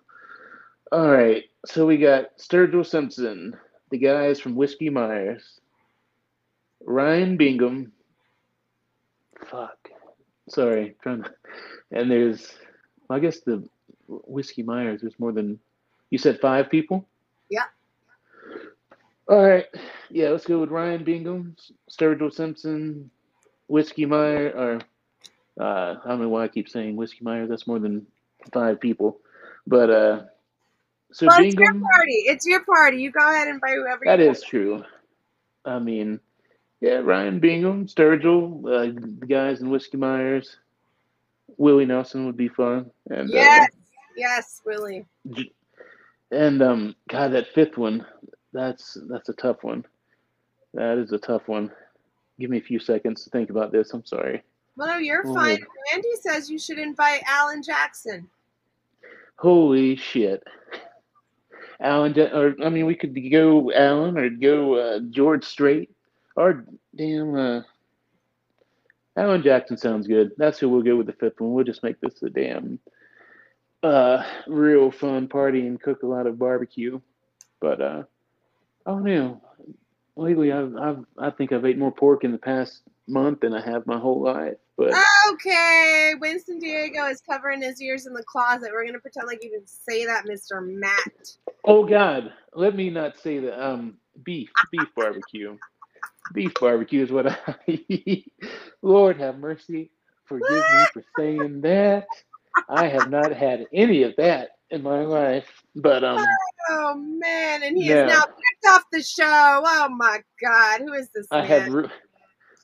[0.90, 3.55] All right, so we got Sturgill Simpson,
[3.90, 5.61] the guys from Whiskey Myers,
[6.85, 7.92] Ryan Bingham.
[9.46, 9.90] Fuck,
[10.48, 11.31] sorry, trying to.
[11.90, 12.55] And there's,
[13.11, 13.68] I guess the
[14.25, 15.01] Whiskey Myers.
[15.01, 15.59] There's more than.
[16.11, 17.07] You said five people.
[17.48, 17.64] Yeah.
[19.29, 19.66] All right.
[20.11, 21.57] Yeah, let's go with Ryan Bingham,
[21.90, 23.11] Sturgill Simpson,
[23.68, 24.81] Whiskey Meyer, or
[25.59, 27.46] uh, I don't know why I keep saying Whiskey Meyer.
[27.46, 28.07] That's more than
[28.53, 29.20] five people,
[29.66, 30.22] but uh,
[31.12, 32.14] so Well, it's your party.
[32.27, 32.98] It's your party.
[32.98, 34.85] You go ahead and invite whoever That is true.
[35.64, 36.20] I mean,
[36.81, 40.57] yeah, Ryan Bingham, Sturgill, uh, the guys in Whiskey Myers,
[41.57, 43.66] Willie Nelson would be fun, and uh,
[44.16, 45.07] Yes, really.
[46.31, 48.07] And um, God, that fifth one,
[48.53, 49.85] that's that's a tough one.
[50.75, 51.70] That is a tough one.
[52.40, 53.92] Give me a few seconds to think about this.
[53.92, 54.42] I'm sorry.
[54.77, 55.35] Well, no, you're Oh.
[55.35, 55.59] fine.
[55.92, 58.29] Randy says you should invite Alan Jackson.
[59.37, 60.42] Holy shit.
[61.81, 65.90] Alan, or I mean, we could go Alan or go uh, George Strait
[66.37, 67.62] or damn uh,
[69.16, 70.33] Alan Jackson sounds good.
[70.38, 71.53] That's who we'll go with the fifth one.
[71.53, 72.79] We'll just make this a damn
[73.83, 77.01] uh, real fun party and cook a lot of barbecue.
[77.61, 78.03] But uh,
[78.87, 79.42] oh no,
[80.16, 83.64] lately I've, I've I think I've ate more pork in the past month than I
[83.64, 84.57] have my whole life.
[84.77, 84.95] But
[85.33, 88.71] Okay, Winston Diego is covering his ears in the closet.
[88.73, 90.66] We're gonna pretend like you didn't say that, Mr.
[90.66, 91.37] Matt.
[91.64, 93.64] Oh God, let me not say that.
[93.64, 95.57] Um, beef, beef barbecue.
[96.33, 98.33] Beef barbecue is what I eat.
[98.83, 99.90] Lord have mercy.
[100.25, 102.09] Forgive me for saying that.
[102.69, 105.47] I have not had any of that in my life.
[105.77, 106.25] But um
[106.71, 108.05] Oh man, and he Yeah.
[108.07, 109.25] is now kicked off the show.
[109.65, 111.49] Oh my god, who is this I man?
[111.49, 111.91] have ru-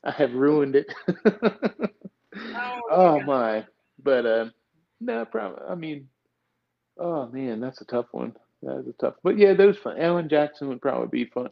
[0.03, 0.93] I have ruined it.
[2.55, 3.65] Oh, oh my.
[4.03, 4.45] But uh
[5.01, 5.63] no problem.
[5.69, 6.09] I mean
[6.99, 8.35] oh man, that's a tough one.
[8.63, 9.99] That is a tough but yeah, those fun.
[9.99, 11.49] Alan Jackson would probably be fun.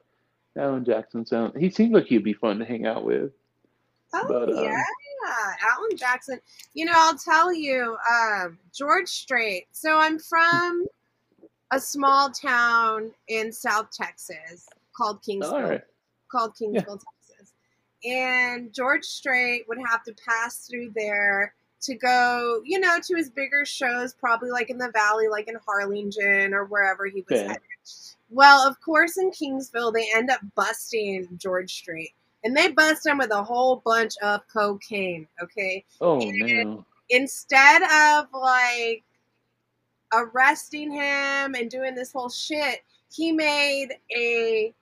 [0.57, 3.31] Alan Jackson sound he seemed like he'd be fun to hang out with.
[4.13, 4.83] Oh But, um, yeah,
[5.61, 6.39] Alan Jackson.
[6.73, 9.67] You know, I'll tell you, um, George Strait.
[9.71, 10.85] So I'm from
[11.71, 15.69] a small town in South Texas called Kingsville.
[15.69, 15.81] Right.
[16.31, 17.53] Called Kingsville, Texas.
[18.05, 23.29] And George Strait would have to pass through there to go, you know, to his
[23.29, 27.47] bigger shows, probably like in the valley, like in Harlingen or wherever he was Yeah.
[27.47, 27.61] headed.
[28.29, 32.11] Well, of course, in Kingsville, they end up busting George Strait.
[32.43, 35.83] And they bust him with a whole bunch of cocaine, okay?
[35.99, 36.85] Oh no.
[37.09, 39.03] Instead of like
[40.13, 44.73] arresting him and doing this whole shit, he made a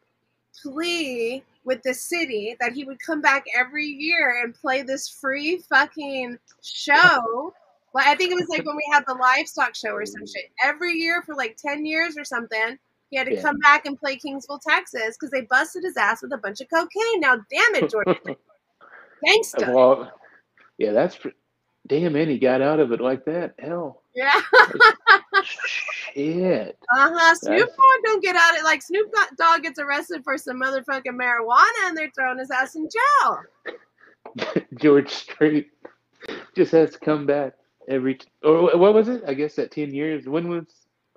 [0.62, 5.58] plea with the city that he would come back every year and play this free
[5.70, 7.54] fucking show.
[7.94, 10.52] Like I think it was like when we had the livestock show or some shit.
[10.64, 12.78] Every year for like ten years or something,
[13.10, 13.42] he had to Yeah.
[13.42, 16.68] come back and play Kingsville, Texas, because they busted his ass with a bunch of
[16.74, 17.20] cocaine.
[17.20, 18.16] Now, damn it, Jordan,
[19.28, 19.74] gangsta.
[19.74, 20.12] well,
[20.78, 21.18] yeah, that's
[21.88, 23.54] damn man, he got out of it like that.
[23.60, 24.02] Hell.
[24.16, 24.42] Yeah.
[25.44, 26.78] Shit.
[26.96, 27.36] Uh huh.
[27.36, 28.64] Snoop Dogg don't get out of it.
[28.64, 32.88] like Snoop Dogg gets arrested for some motherfucking marijuana and they're throwing his ass in
[32.90, 34.56] jail.
[34.80, 35.70] George Strait
[36.56, 37.54] just has to come back
[37.90, 38.16] every.
[38.16, 39.24] T- or what was it?
[39.28, 40.28] I guess that ten years.
[40.28, 40.66] When was?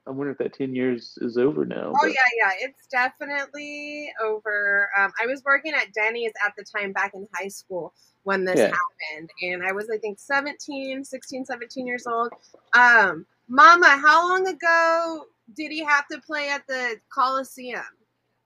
[0.08, 1.92] I wonder if that ten years is over now.
[1.94, 4.88] Oh but- yeah, yeah, it's definitely over.
[4.98, 7.92] Um, I was working at Denny's at the time back in high school
[8.22, 8.72] when this Yeah.
[9.12, 12.32] happened, and I was I think 17, 16, 17 years old.
[12.72, 17.82] Um, Mama, how long ago did he have to play at the Coliseum?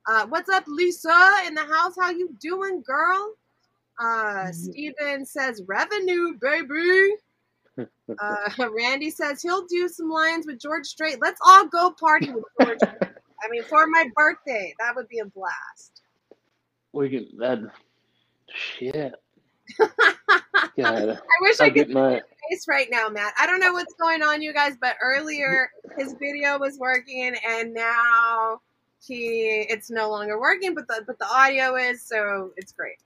[0.07, 1.37] Uh, what's up, Lisa?
[1.47, 3.35] In the house, how you doing, girl?
[4.01, 7.15] Uh, Steven says revenue, baby.
[8.21, 11.19] Uh, Randy says he'll do some lines with George Strait.
[11.23, 12.79] Let's all go party with George.
[12.83, 16.03] I mean, for my birthday, that would be a blast.
[16.93, 17.59] We can that.
[18.55, 19.15] Shit.
[19.79, 19.89] God,
[20.77, 22.21] I wish I I could my.
[22.51, 23.33] face right now, Matt.
[23.39, 27.73] I don't know what's going on, you guys, but earlier his video was working, and
[27.73, 28.61] now
[29.01, 32.99] he it's no longer working, but the but the audio is, so it's great.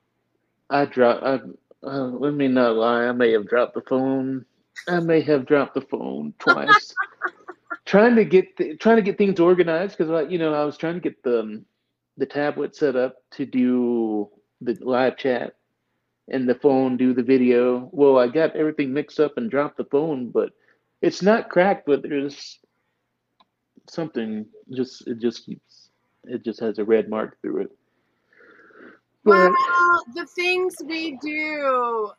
[0.70, 1.22] I dropped.
[1.22, 1.40] I,
[1.86, 3.04] uh, let me not lie.
[3.04, 4.44] I may have dropped the phone.
[4.88, 6.94] I may have dropped the phone twice.
[7.84, 10.76] trying to get th- trying to get things organized because, like, you know, I was
[10.76, 11.64] trying to get the um,
[12.16, 14.28] the tablet set up to do
[14.60, 15.54] the live chat
[16.28, 17.88] and the phone do the video.
[17.92, 20.50] Well, I got everything mixed up and dropped the phone, but
[21.02, 21.86] it's not cracked.
[21.86, 22.58] But there's
[23.88, 25.90] something just it just keeps
[26.24, 27.70] it just has a red mark through it.
[29.24, 32.10] But Well, the things we do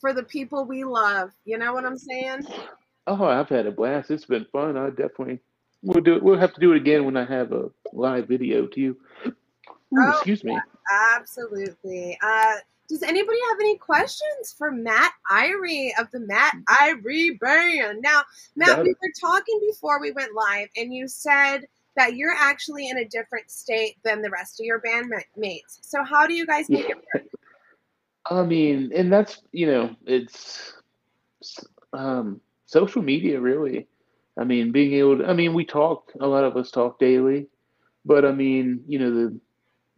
[0.00, 2.46] for the people we love, you know what I'm saying?
[3.06, 4.10] Oh, I've had a blast.
[4.10, 4.76] It's been fun.
[4.76, 5.40] I definitely
[5.82, 6.22] we'll do it.
[6.22, 8.96] We'll have to do it again when I have a live video too.
[9.26, 9.32] Ooh,
[9.98, 10.58] Oh, excuse me.
[11.16, 12.18] Absolutely.
[12.22, 12.54] Uh,
[12.88, 18.00] does anybody have any questions for Matt Irie of the Matt Irie Band?
[18.02, 18.22] Now,
[18.56, 22.88] Matt, That- we were talking before we went live, and you said that you're actually
[22.88, 25.78] in a different state than the rest of your bandmates.
[25.82, 26.94] So, how do you guys make Yeah.
[26.96, 27.24] it work?
[28.26, 30.74] I mean, and that's you know, it's
[31.92, 33.86] um, social media really.
[34.38, 35.26] I mean, being able to.
[35.26, 36.12] I mean, we talk.
[36.20, 37.46] A lot of us talk daily,
[38.04, 39.40] but I mean, you know, the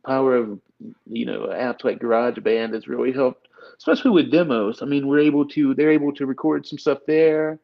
[0.07, 0.59] power of
[1.07, 4.83] you know apps like GarageBand has really helped, especially with demos.
[4.83, 5.75] I mean, we're able to.
[5.75, 7.59] They're able to record some stuff there,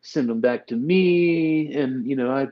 [0.00, 2.46] send them back to me, and you know, I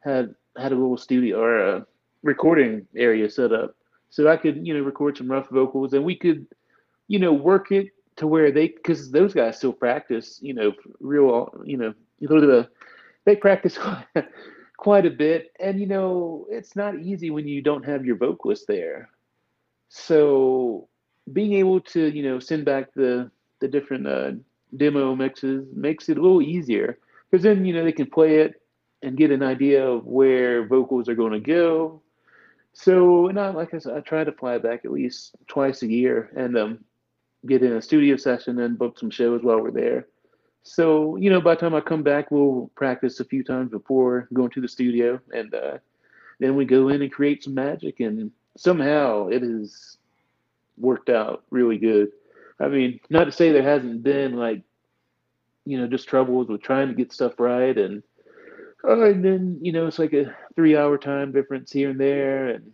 [0.00, 1.86] had had a little studio or a
[2.22, 3.74] recording area set up
[4.14, 6.46] so I could you know record some rough vocals, and we could
[7.08, 11.52] you know, work it to where they, because those guys still practice, you know, real,
[11.64, 12.68] you know, you go to the,
[13.24, 14.06] they practice quite,
[14.76, 15.52] quite a bit.
[15.60, 19.10] And, you know, it's not easy when you don't have your vocalist there.
[19.88, 20.88] So
[21.32, 23.30] being able to, you know, send back the,
[23.60, 24.32] the different uh,
[24.76, 26.98] demo mixes makes it a little easier
[27.30, 28.60] because then, you know, they can play it
[29.02, 32.00] and get an idea of where vocals are going to go.
[32.72, 35.86] So, and I, like I said, I try to fly back at least twice a
[35.86, 36.84] year and um,
[37.46, 40.06] get in a studio session and book some shows while we're there.
[40.62, 44.28] So, you know, by the time I come back, we'll practice a few times before
[44.32, 45.78] going to the studio, and uh,
[46.40, 49.98] then we go in and create some magic and somehow it has
[50.78, 52.12] worked out really good.
[52.60, 54.62] I mean, not to say there hasn't been like,
[55.64, 58.02] you know, just troubles with trying to get stuff right, and
[58.86, 62.72] uh, and then you know it's like a three-hour time difference here and there, and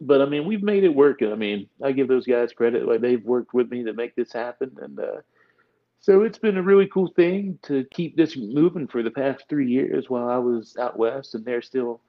[0.00, 1.22] but I mean we've made it work.
[1.22, 4.32] I mean I give those guys credit, like they've worked with me to make this
[4.32, 5.20] happen, and uh,
[6.00, 9.68] so it's been a really cool thing to keep this moving for the past three
[9.68, 12.00] years while I was out west, and they're still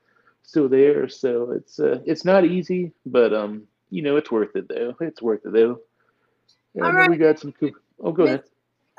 [0.43, 1.09] still there.
[1.09, 4.95] So it's uh, it's not easy, but um, you know, it's worth it though.
[5.01, 5.79] It's worth it though.
[6.75, 7.09] And All right.
[7.09, 7.71] we got some cool.
[7.99, 8.43] Oh, go ahead.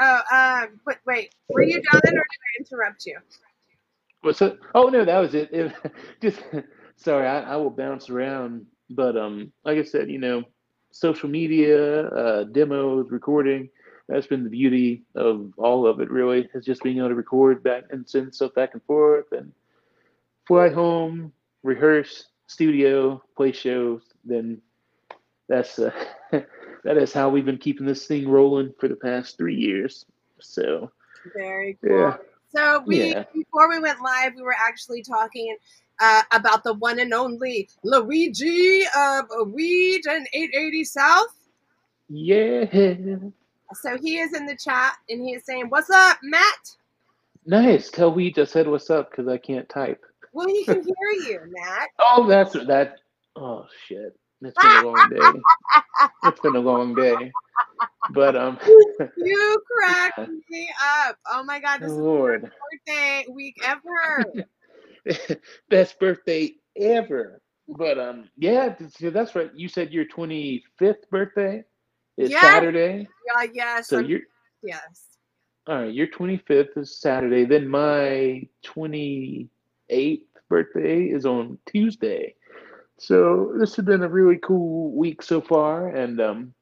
[0.00, 3.18] Oh, uh, but wait, were you done or did I interrupt you?
[4.22, 4.58] What's that?
[4.74, 5.50] Oh no, that was it.
[5.52, 5.72] it
[6.20, 6.40] just
[6.96, 10.44] sorry, I, I will bounce around, but um, like I said, you know,
[10.90, 13.68] social media, uh, demos, recording.
[14.08, 16.10] That's been the beauty of all of it.
[16.10, 19.52] Really, is just being able to record back and send stuff back and forth, and
[20.46, 21.32] fly home,
[21.62, 24.02] rehearse, studio, play shows.
[24.24, 24.60] Then
[25.48, 25.92] that's uh,
[26.32, 30.04] that is how we've been keeping this thing rolling for the past three years.
[30.40, 30.90] So
[31.36, 31.96] Very cool.
[31.96, 32.16] yeah,
[32.54, 33.24] So we Yeah.
[33.34, 35.56] before we went live, we were actually talking
[36.00, 41.34] uh, about the one and only Luigi of Weed and 880 South.
[42.08, 42.64] yeah,
[43.74, 46.76] So he is in the chat and he is saying, "What's up, Matt?"
[47.46, 47.90] nice.
[47.90, 50.02] Tell we just said what's up because I can't type.
[50.32, 51.88] Well, he can hear you, Matt.
[51.98, 52.96] Oh, that's that.
[53.36, 54.18] Oh shit!
[54.42, 55.42] It's been a long day.
[56.24, 57.32] It's been a long day.
[58.10, 58.58] But um,
[59.16, 60.16] You cracked
[60.50, 60.68] me
[61.06, 61.16] up.
[61.30, 62.50] Oh my god, this is the
[62.86, 64.24] birthday week ever.
[65.70, 67.40] best birthday ever.
[67.68, 69.50] But um, yeah, that's right.
[69.54, 71.64] You said your twenty fifth birthday
[72.18, 72.40] is Yeah.
[72.40, 73.08] Saturday.
[73.26, 74.20] Yeah, yes, So you're
[74.62, 75.06] yes.
[75.68, 75.94] all right.
[75.94, 77.44] Your twenty fifth is Saturday.
[77.46, 79.48] Then my twenty
[79.90, 82.34] eighth birthday is on Tuesday.
[82.98, 86.54] So this has been a really cool week so far, and um,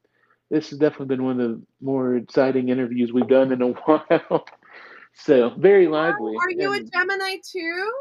[0.49, 4.45] this has definitely been one of the more exciting interviews we've done in a while.
[5.13, 6.35] so very lively.
[6.35, 7.91] Are you a Gemini too?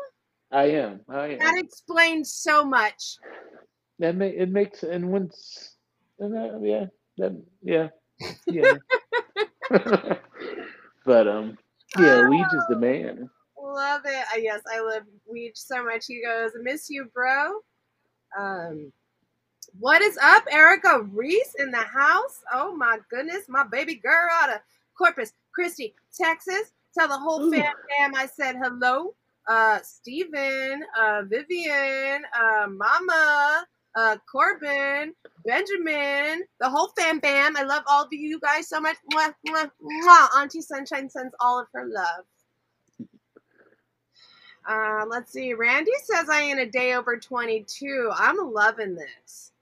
[0.51, 1.01] I am.
[1.09, 1.39] I am.
[1.39, 3.17] That explains so much.
[3.99, 5.77] That ma- it makes and once
[6.19, 6.87] and that, yeah
[7.19, 7.89] that yeah
[8.47, 8.75] yeah.
[11.05, 11.59] but um
[11.97, 13.31] yeah, Weege is the man.
[13.61, 14.25] Love it.
[14.33, 16.05] Uh, yes, I love Weech so much.
[16.07, 17.61] He goes, miss you, bro.
[18.39, 18.93] Um,
[19.79, 22.43] what is up, Erica Reese in the house?
[22.53, 24.61] Oh my goodness, my baby girl out of
[24.97, 26.73] Corpus Christi, Texas.
[26.97, 29.15] Tell the whole fam fam I said hello.
[29.49, 35.15] Uh, Steven, uh, Vivian, uh, Mama, uh, Corbin,
[35.45, 37.57] Benjamin, the whole fam fam.
[37.57, 38.97] I love all of you guys so much.
[39.13, 40.29] Mwah, mwah, mwah.
[40.37, 42.25] Auntie Sunshine sends all of her love.
[44.69, 45.55] Uh, let's see.
[45.55, 48.11] Randy says I ain't a day over 22.
[48.15, 49.53] I'm loving this.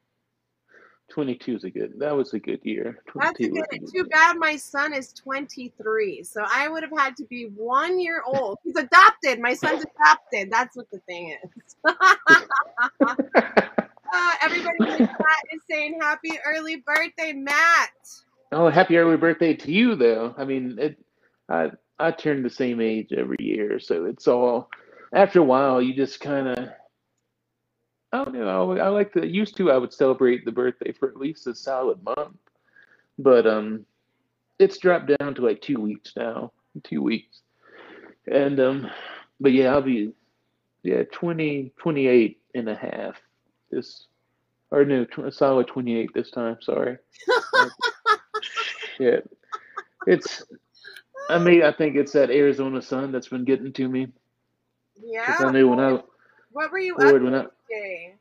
[1.17, 1.99] Twenty two is a good.
[1.99, 2.99] That was a good year.
[3.15, 3.63] That's Twenty two.
[3.63, 3.91] a good.
[3.91, 8.23] Too bad my son is 23, so I would have had to be one year
[8.27, 8.59] old.
[8.63, 9.41] He's adopted.
[9.41, 10.51] My son's adopted.
[10.53, 11.75] That's what the thing is.
[11.87, 11.95] uh,
[14.43, 17.93] everybody in the chat is saying happy early birthday, Matt.
[18.53, 20.35] oh, happy early birthday to you, though.
[20.37, 20.99] I mean, it.
[21.49, 24.69] I I turn the same age every year, so it's all.
[25.15, 26.69] After a while, you just kind of.
[28.17, 28.79] I don't know.
[28.79, 29.27] I like to.
[29.27, 32.39] Used to, I would celebrate the birthday for at least a solid month,
[33.19, 33.85] but um,
[34.59, 36.53] it's dropped down to like two weeks now.
[36.83, 37.41] Two weeks,
[38.27, 38.91] and um,
[39.39, 40.13] but yeah, I'll be,
[40.83, 43.17] yeah, 20, 28 and a half.
[43.71, 44.07] This,
[44.71, 46.57] or no, tw- a solid twenty eight this time.
[46.63, 46.97] Sorry.
[48.97, 49.31] Shit.
[50.07, 50.43] It's
[51.29, 54.09] I mean I think it's that Arizona sun that's been getting to me.
[55.03, 55.37] Yeah.
[55.39, 56.01] I knew when I
[56.53, 58.15] What were you up when I today?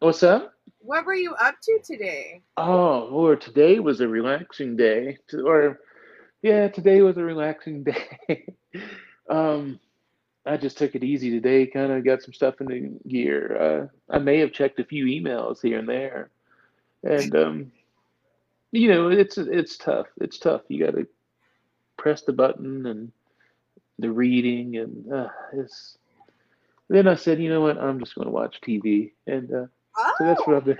[0.00, 0.54] what's up?
[0.80, 2.40] What were you up to today?
[2.56, 5.18] Oh Lord, today was a relaxing day.
[5.44, 5.80] Or
[6.42, 8.46] yeah, today was a relaxing day.
[9.28, 9.78] um
[10.46, 13.90] I just took it easy today, kind of got some stuff in the gear.
[14.10, 16.30] Uh, I may have checked a few emails here and there.
[17.02, 17.72] And um
[18.72, 20.06] you know, it's it's tough.
[20.20, 20.62] It's tough.
[20.68, 21.06] You got to
[21.96, 23.12] press the button and
[23.98, 25.98] the reading and uh, it's.
[26.90, 27.78] Then I said, you know what?
[27.78, 29.66] I'm just going to watch TV, and uh,
[29.98, 30.78] Oh, so that's what I've been.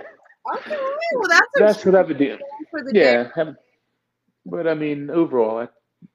[0.55, 0.77] okay.
[1.15, 2.39] Well, that's That's what I've been doing.
[2.71, 3.25] for the day.
[3.35, 3.53] Yeah,
[4.45, 5.67] but I mean, overall, I,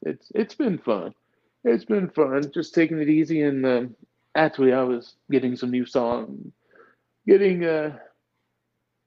[0.02, 1.14] it's it's been fun.
[1.64, 3.42] It's been fun, just taking it easy.
[3.42, 3.96] And um,
[4.34, 6.52] actually, I was getting some new songs,
[7.26, 7.98] getting uh,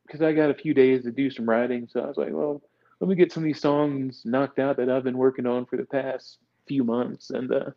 [0.05, 1.87] because I got a few days to do some writing.
[1.91, 2.61] So I was like, well,
[2.99, 5.77] let me get some of these songs knocked out that I've been working on for
[5.77, 6.37] the past
[6.67, 7.71] few months, and uh,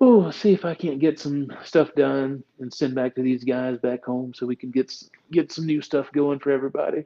[0.00, 3.78] oh, see if I can't get some stuff done and send back to these guys
[3.78, 4.92] back home so we can get
[5.30, 7.04] get some new stuff going for everybody.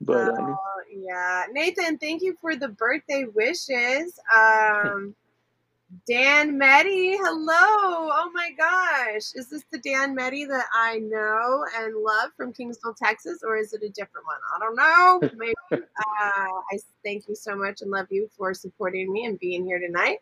[0.00, 0.56] But oh, um,
[0.94, 4.18] yeah, Nathan, thank you for the birthday wishes.
[4.36, 5.14] Um,
[6.08, 8.10] Dan Meddy, hello.
[8.10, 9.32] Oh my gosh.
[9.34, 13.72] Is this the Dan Meddy that I know and love from Kingsville, Texas, or is
[13.72, 14.38] it a different one?
[14.54, 15.30] I don't know.
[15.36, 15.54] Maybe.
[15.72, 15.80] uh,
[16.20, 20.18] I thank you so much and love you for supporting me and being here tonight.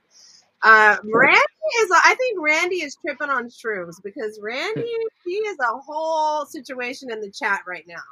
[0.65, 1.39] Uh, Randy
[1.83, 4.91] is, I think Randy is tripping on shrooms because Randy,
[5.25, 8.03] he is a whole situation in the chat right now.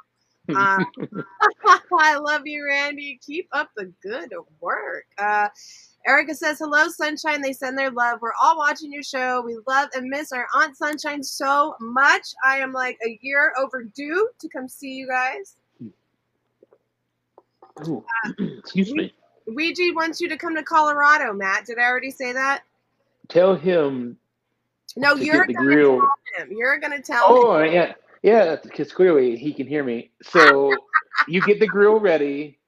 [0.55, 0.85] Um,
[1.99, 3.19] I love you, Randy.
[3.25, 5.05] Keep up the good work.
[5.17, 5.47] Uh,
[6.05, 7.41] Erica says, Hello, Sunshine.
[7.41, 8.19] They send their love.
[8.21, 9.41] We're all watching your show.
[9.41, 12.27] We love and miss our Aunt Sunshine so much.
[12.43, 15.55] I am like a year overdue to come see you guys.
[17.87, 18.03] Ooh,
[18.59, 19.13] excuse me.
[19.47, 21.65] Ouija wants you to come to Colorado, Matt.
[21.65, 22.63] Did I already say that?
[23.27, 24.17] Tell him.
[24.95, 25.99] No, you're gonna grill.
[25.99, 26.51] tell him.
[26.51, 27.73] You're gonna tell oh, him.
[27.73, 30.11] yeah, yeah, because clearly he can hear me.
[30.21, 30.71] So
[31.27, 32.59] you get the grill ready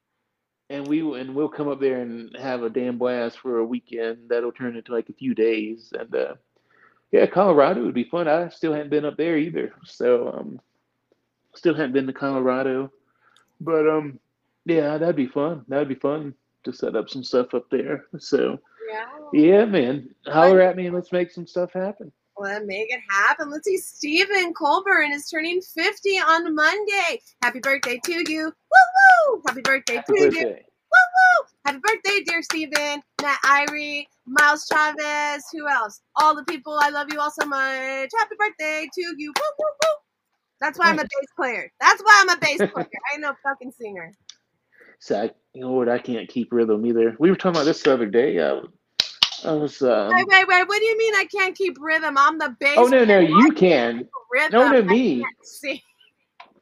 [0.69, 4.29] and we and we'll come up there and have a damn blast for a weekend
[4.29, 6.33] that'll turn into like a few days and uh
[7.11, 10.59] yeah colorado would be fun i still hadn't been up there either so um
[11.53, 12.91] still hadn't been to colorado
[13.61, 14.19] but um
[14.65, 16.33] yeah that'd be fun that'd be fun
[16.65, 18.59] to set up some stuff up there so
[18.89, 22.99] yeah yeah man holler at me and let's make some stuff happen Let's make it
[23.09, 23.49] happen.
[23.49, 23.77] Let's see.
[23.77, 27.21] Stephen Colburn is turning 50 on Monday.
[27.41, 28.43] Happy birthday to you.
[28.45, 29.41] Woo woo!
[29.47, 30.39] Happy birthday Happy to birthday.
[30.41, 30.47] you.
[30.47, 31.45] Woo woo!
[31.65, 35.45] Happy birthday, dear Stephen, Matt Irie, Miles Chavez.
[35.53, 36.01] Who else?
[36.17, 36.77] All the people.
[36.81, 38.09] I love you all so much.
[38.17, 39.33] Happy birthday to you.
[39.35, 39.89] Woo woo woo!
[40.59, 41.71] That's why I'm a bass player.
[41.79, 42.69] That's why I'm a bass player.
[43.11, 44.11] I ain't no fucking singer.
[44.99, 45.89] So, I, you know what?
[45.89, 47.15] I can't keep rhythm either.
[47.19, 48.39] We were talking about this the other day.
[48.39, 48.61] Uh,
[49.43, 49.81] I was.
[49.81, 50.67] Um, wait, wait, wait.
[50.67, 52.17] What do you mean I can't keep rhythm?
[52.17, 52.75] I'm the bass.
[52.77, 54.07] Oh no, no, you can.
[54.31, 54.51] Rhythm.
[54.51, 55.23] No, no, me.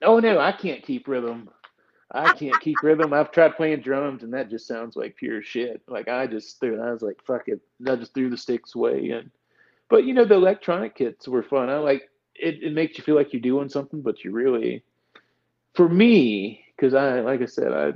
[0.02, 1.50] Oh no, I can't keep rhythm.
[2.12, 3.14] I can't keep rhythm.
[3.14, 5.82] I've tried playing drums, and that just sounds like pure shit.
[5.88, 6.82] Like I just threw.
[6.82, 7.60] I was like, fuck it.
[7.88, 9.10] I just threw the sticks away.
[9.10, 9.32] And
[9.90, 11.70] but you know, the electronic kits were fun.
[11.70, 12.62] I like it.
[12.62, 14.84] It makes you feel like you're doing something, but you really,
[15.74, 17.94] for me, because I, like I said, I.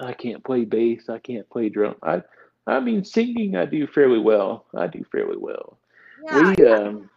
[0.00, 1.08] I can't play bass.
[1.08, 1.96] I can't play drum.
[2.02, 2.22] I
[2.66, 4.66] I mean, singing I do fairly well.
[4.76, 5.78] I do fairly well.
[6.24, 7.10] Yeah, we um,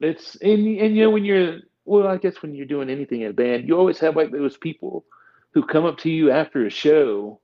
[0.00, 3.30] it's and and you know when you're well, I guess when you're doing anything in
[3.30, 5.04] a band, you always have like those people
[5.52, 7.40] who come up to you after a show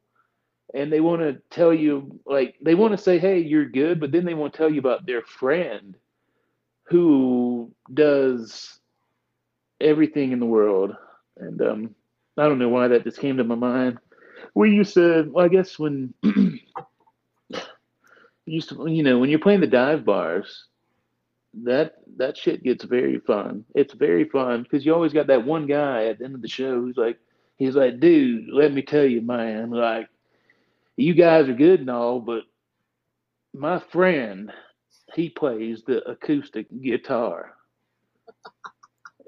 [0.75, 4.13] and they want to tell you like they want to say hey you're good but
[4.13, 5.97] then they want to tell you about their friend
[6.85, 8.79] who does
[9.81, 10.95] everything in the world
[11.39, 11.95] and um
[12.39, 13.99] i don't know why that just came to my mind
[14.55, 16.13] we used to well, i guess when
[18.47, 20.67] used to you know when you're playing the dive bars
[21.55, 23.65] that that shit gets very fun.
[23.75, 26.49] It's very fun because you always got that one guy at the end of the
[26.49, 27.19] show who's like
[27.57, 30.09] he's like dude let me tell you man like
[30.97, 32.43] you guys are good and all but
[33.55, 34.53] my friend
[35.15, 37.53] he plays the acoustic guitar.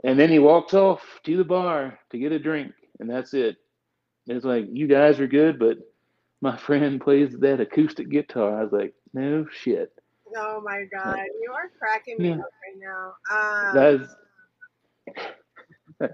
[0.03, 3.57] And then he walks off to the bar to get a drink and that's it
[4.27, 5.79] it's like you guys are good but
[6.45, 8.61] my friend plays that acoustic guitar.
[8.61, 9.93] I was like, no shit.
[10.37, 12.35] Oh my god, you are cracking me yeah.
[12.35, 13.15] up right now.
[13.31, 14.17] Um, that is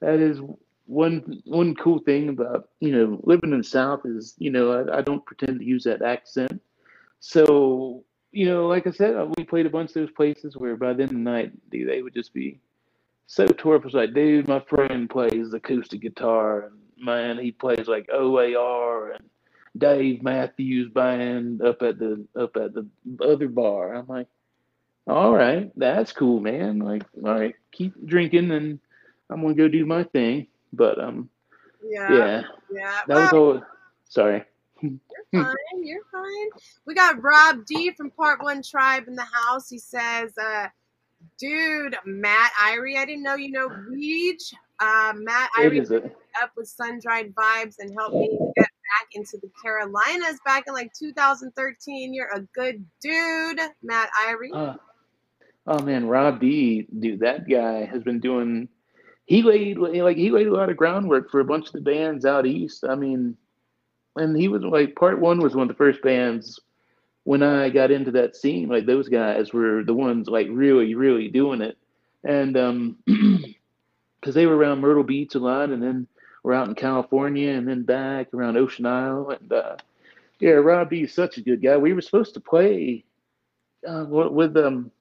[0.00, 0.40] that is
[0.86, 4.98] one one cool thing about you know living in the South is you know I,
[4.98, 6.60] I don't pretend to use that accent.
[7.20, 10.92] So you know, like I said, we played a bunch of those places where by
[10.92, 12.60] the end of the night, they would just be
[13.26, 13.84] so tore up.
[13.86, 19.24] It's like, dude, my friend plays acoustic guitar, and man, he plays like OAR and
[19.76, 22.86] Dave Matthews Band up at the up at the
[23.20, 23.94] other bar.
[23.94, 24.28] I'm like,
[25.06, 26.78] all right, that's cool, man.
[26.78, 28.78] Like, all right, keep drinking, and
[29.30, 30.46] I'm gonna go do my thing.
[30.72, 31.28] But um,
[31.84, 32.42] yeah, yeah,
[32.72, 33.00] yeah.
[33.08, 33.62] That was all.
[34.08, 34.44] Sorry.
[34.82, 35.54] You're fine.
[35.82, 36.48] You're fine.
[36.86, 39.70] We got Rob D from Part One Tribe in the house.
[39.70, 40.68] He says, uh,
[41.38, 44.52] "Dude, Matt Irie, I didn't know you know Weege.
[44.82, 46.10] Uh, Matt Irie
[46.42, 50.74] up with Sun Dried Vibes and helped me get back into the Carolinas back in
[50.74, 52.12] like 2013.
[52.12, 54.52] You're a good dude, Matt Irie.
[54.52, 54.74] Uh,
[55.68, 58.68] oh man, Rob D, dude, that guy has been doing.
[59.26, 62.24] He laid like he laid a lot of groundwork for a bunch of the bands
[62.24, 62.84] out east.
[62.88, 63.36] I mean,
[64.16, 66.58] and he was like part one was one of the first bands
[67.22, 68.68] when I got into that scene.
[68.68, 71.78] Like those guys were the ones like really, really doing it,
[72.24, 72.96] and um,
[74.22, 76.06] because they were around Myrtle Beach a lot, and then
[76.44, 79.36] we're out in California and then back around Ocean Isle.
[79.40, 79.76] And uh,
[80.38, 81.76] yeah, Rob B is such a good guy.
[81.76, 83.04] We were supposed to play
[83.86, 84.92] uh, with um,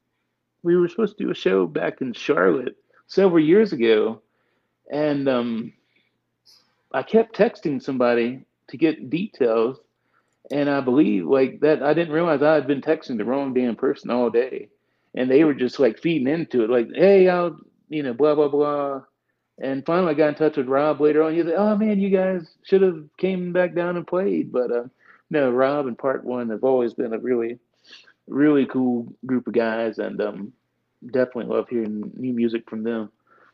[0.64, 4.22] we were supposed to do a show back in Charlotte several years ago,
[4.92, 5.74] and um,
[6.92, 9.78] I kept texting somebody to get details,
[10.50, 13.76] and I believe like that I didn't realize I had been texting the wrong damn
[13.76, 14.70] person all day,
[15.14, 17.60] and they were just like feeding into it, like, "Hey, I'll
[17.90, 19.02] you know, blah blah blah."
[19.62, 21.36] And finally, I got in touch with Rob later on.
[21.36, 24.84] He's like, "Oh man, you guys should have came back down and played." But uh,
[25.30, 27.60] no, Rob and Part One have always been a really,
[28.28, 30.54] really cool group of guys, and um,
[31.06, 33.12] definitely love hearing new music from them.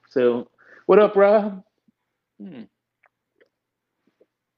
[0.10, 0.50] So,
[0.86, 1.62] what up, Rob?
[2.42, 2.64] Hmm.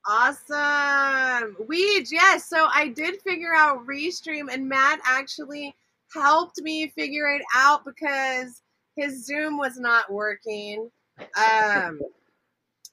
[0.08, 1.56] Awesome.
[1.68, 2.47] Weege, yes.
[2.47, 5.76] So I did figure out Restream, and Matt actually
[6.14, 8.62] helped me figure it out because
[8.95, 10.89] his Zoom was not working.
[11.38, 11.99] Um,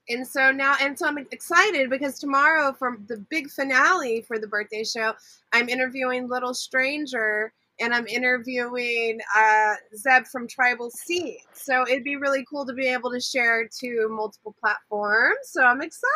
[0.08, 4.46] and so now, and so I'm excited because tomorrow, for the big finale for the
[4.46, 5.14] birthday show,
[5.52, 11.38] I'm interviewing Little Stranger and I'm interviewing uh, Zeb from Tribal Seed.
[11.52, 15.38] So it'd be really cool to be able to share to multiple platforms.
[15.44, 16.12] So I'm excited.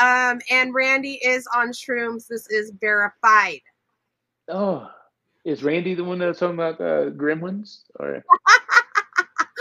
[0.00, 2.26] Um, and Randy is on Shrooms.
[2.26, 3.60] This is verified.
[4.48, 4.90] Oh,
[5.44, 7.82] is Randy the one that's talking about uh, Gremlins?
[7.98, 8.22] Or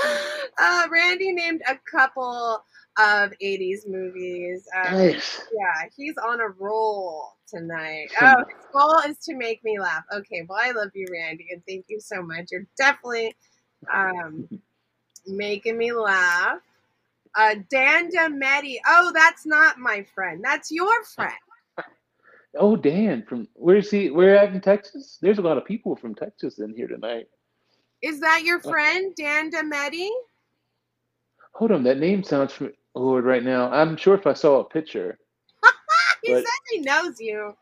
[0.59, 2.63] uh, Randy named a couple
[2.97, 4.67] of 80s movies.
[4.75, 5.41] Um, nice.
[5.53, 8.07] Yeah, he's on a roll tonight.
[8.21, 10.03] Oh, his goal is to make me laugh.
[10.13, 12.47] Okay, well, I love you, Randy, and thank you so much.
[12.51, 13.35] You're definitely
[13.93, 14.47] um,
[15.25, 16.59] making me laugh.
[17.35, 18.77] Uh, Dan Demetti.
[18.87, 20.43] Oh, that's not my friend.
[20.43, 21.33] That's your friend.
[22.59, 24.09] Oh, Dan, from where's he?
[24.09, 25.19] Where at in Texas?
[25.21, 27.27] There's a lot of people from Texas in here tonight.
[28.07, 30.07] Is that your friend, Dan Demetti?
[31.55, 32.77] Hold on, that name sounds familiar.
[32.95, 33.69] Lord right now.
[33.71, 35.19] I'm sure if I saw a picture.
[36.23, 37.53] he says he knows you.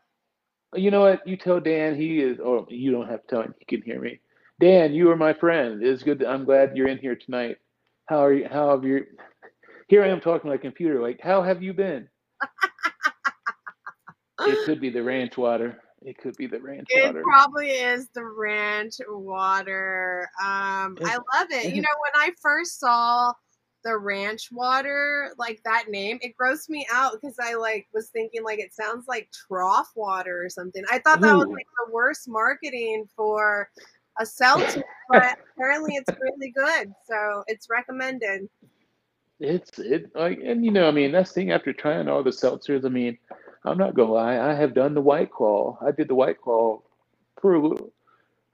[0.74, 1.26] You know what?
[1.26, 3.54] You tell Dan he is, or you don't have to tell him.
[3.58, 4.20] He can hear me.
[4.60, 5.82] Dan, you are my friend.
[5.82, 6.24] It's good.
[6.24, 7.56] I'm glad you're in here tonight.
[8.06, 8.48] How are you?
[8.50, 9.04] How have you?
[9.88, 11.02] Here I am talking like a computer.
[11.02, 12.08] Like, how have you been?
[14.46, 15.82] it could be the ranch water.
[16.06, 17.22] It could be the ranch it water.
[17.24, 20.30] Probably is the ranch water.
[20.40, 21.74] Um, I love it.
[21.74, 23.32] You know, when I first saw
[23.82, 28.44] the ranch water, like that name, it grossed me out because I like was thinking
[28.44, 30.84] like it sounds like trough water or something.
[30.92, 31.38] I thought that Ooh.
[31.38, 33.68] was like the worst marketing for
[34.20, 36.94] a seltzer, but apparently it's really good.
[37.08, 38.48] So it's recommended.
[39.40, 42.30] It's it like and you know, I mean that's the thing after trying all the
[42.30, 43.18] seltzers, I mean,
[43.66, 45.78] I'm not gonna lie, I have done the white claw.
[45.84, 46.80] I did the white claw
[47.40, 47.92] for a little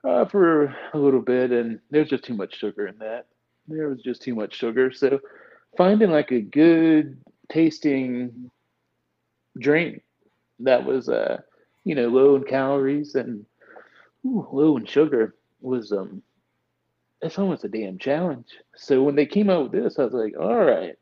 [0.05, 3.27] uh, for a little bit and there's just too much sugar in that
[3.69, 4.93] there was just too much sugar.
[4.93, 5.21] So
[5.77, 7.17] finding like a good
[7.51, 8.51] tasting
[9.59, 10.03] drink
[10.61, 11.39] that was uh
[11.85, 13.45] you know low in calories and
[14.25, 16.23] ooh, low in sugar was um
[17.21, 18.49] it's almost a damn challenge.
[18.77, 20.97] So when they came out with this, I was like, all right,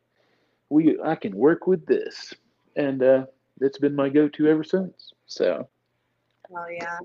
[0.68, 2.34] we I can work with this,
[2.76, 3.26] and uh,
[3.60, 5.12] it's been my go-to ever since.
[5.26, 5.68] So.
[6.54, 6.98] Oh yeah.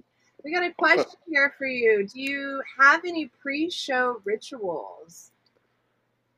[0.43, 2.07] We got a question here for you.
[2.07, 5.31] Do you have any pre-show rituals?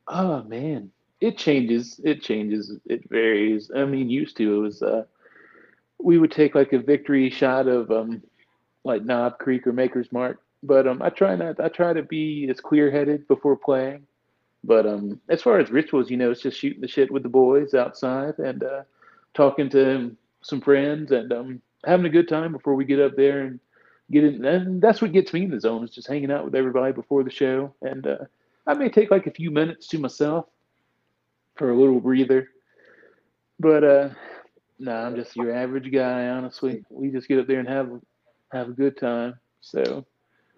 [0.08, 2.00] Oh man, it changes.
[2.04, 2.72] It changes.
[2.86, 3.70] It varies.
[3.76, 5.04] I mean, used to it was uh,
[6.00, 8.22] we would take like a victory shot of um,
[8.86, 11.60] like Knob Creek or Maker's Mark, but um, I try not.
[11.60, 14.08] I try to be as clear headed before playing.
[14.64, 17.30] But um, as far as rituals, you know, it's just shooting the shit with the
[17.30, 18.84] boys outside and uh,
[19.38, 23.44] talking to some friends and um, having a good time before we get up there
[23.44, 23.60] and
[24.12, 24.44] get in.
[24.44, 27.24] And that's what gets me in the zone is just hanging out with everybody before
[27.24, 28.18] the show and uh,
[28.68, 30.46] I may take like a few minutes to myself
[31.56, 32.50] for a little breather.
[33.60, 34.10] But uh
[34.80, 36.84] no, nah, I'm just your average guy, honestly.
[36.92, 37.90] We just get up there and have
[38.52, 39.40] have a good time.
[39.62, 40.06] So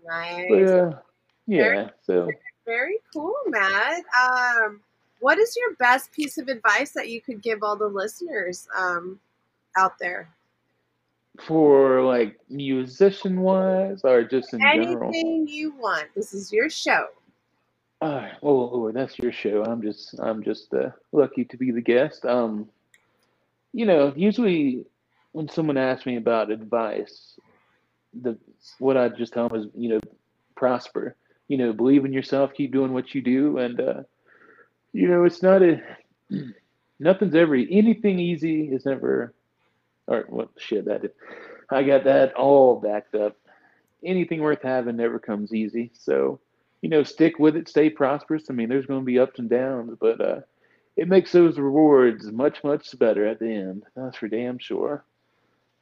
[0.06, 0.46] nice.
[0.50, 1.00] But, uh,
[1.48, 2.30] yeah, very, so
[2.66, 4.04] very cool, Matt.
[4.20, 4.82] Um
[5.20, 9.20] what is your best piece of advice that you could give all the listeners um
[9.78, 10.30] out there?
[11.46, 15.10] For like musician wise or just in Anything general?
[15.10, 16.08] Anything you want.
[16.16, 17.08] This is your show.
[18.02, 19.64] Uh, well, Lord, that's your show.
[19.64, 22.26] I'm just, I'm just uh, lucky to be the guest.
[22.26, 22.70] Um,
[23.74, 24.86] you know, usually
[25.34, 27.38] when someone asks me about advice,
[28.22, 28.38] the
[28.80, 30.00] what I just tell them is, you know,
[30.56, 31.16] prosper.
[31.48, 34.04] You know, believe in yourself, keep doing what you do, and uh,
[34.94, 35.82] you know, it's not a
[37.00, 39.34] nothing's ever anything easy is never.
[40.08, 41.12] Or what shit that is.
[41.70, 43.38] I got that all backed up.
[44.04, 45.92] Anything worth having never comes easy.
[45.94, 46.40] So
[46.82, 48.46] you know, stick with it, stay prosperous.
[48.50, 50.40] I mean, there's going to be ups and downs, but uh,
[50.96, 53.84] it makes those rewards much, much better at the end.
[53.96, 55.04] That's for damn sure.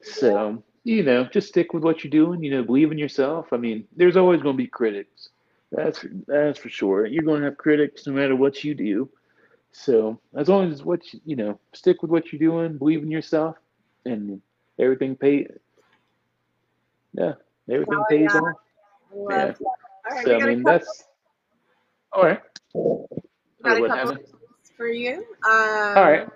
[0.02, 2.44] So, you know, just stick with what you're doing.
[2.44, 3.48] You know, believe in yourself.
[3.52, 5.30] I mean, there's always going to be critics.
[5.72, 7.06] That's that's for sure.
[7.06, 9.10] You're going to have critics no matter what you do.
[9.74, 13.12] So as long as what you, you know, stick with what you're doing, believe in
[13.12, 13.58] yourself,
[14.06, 14.42] and
[14.80, 15.48] everything pay.
[17.14, 17.34] Yeah,
[17.70, 18.40] everything Oh, pays yeah.
[18.40, 18.56] off.
[19.14, 19.28] Yeah.
[19.28, 19.58] that.
[19.62, 21.04] All right, So I mean, that's
[22.14, 22.42] all right.
[23.64, 24.18] got a couple
[24.78, 25.26] for you.
[25.46, 26.28] Um, All right.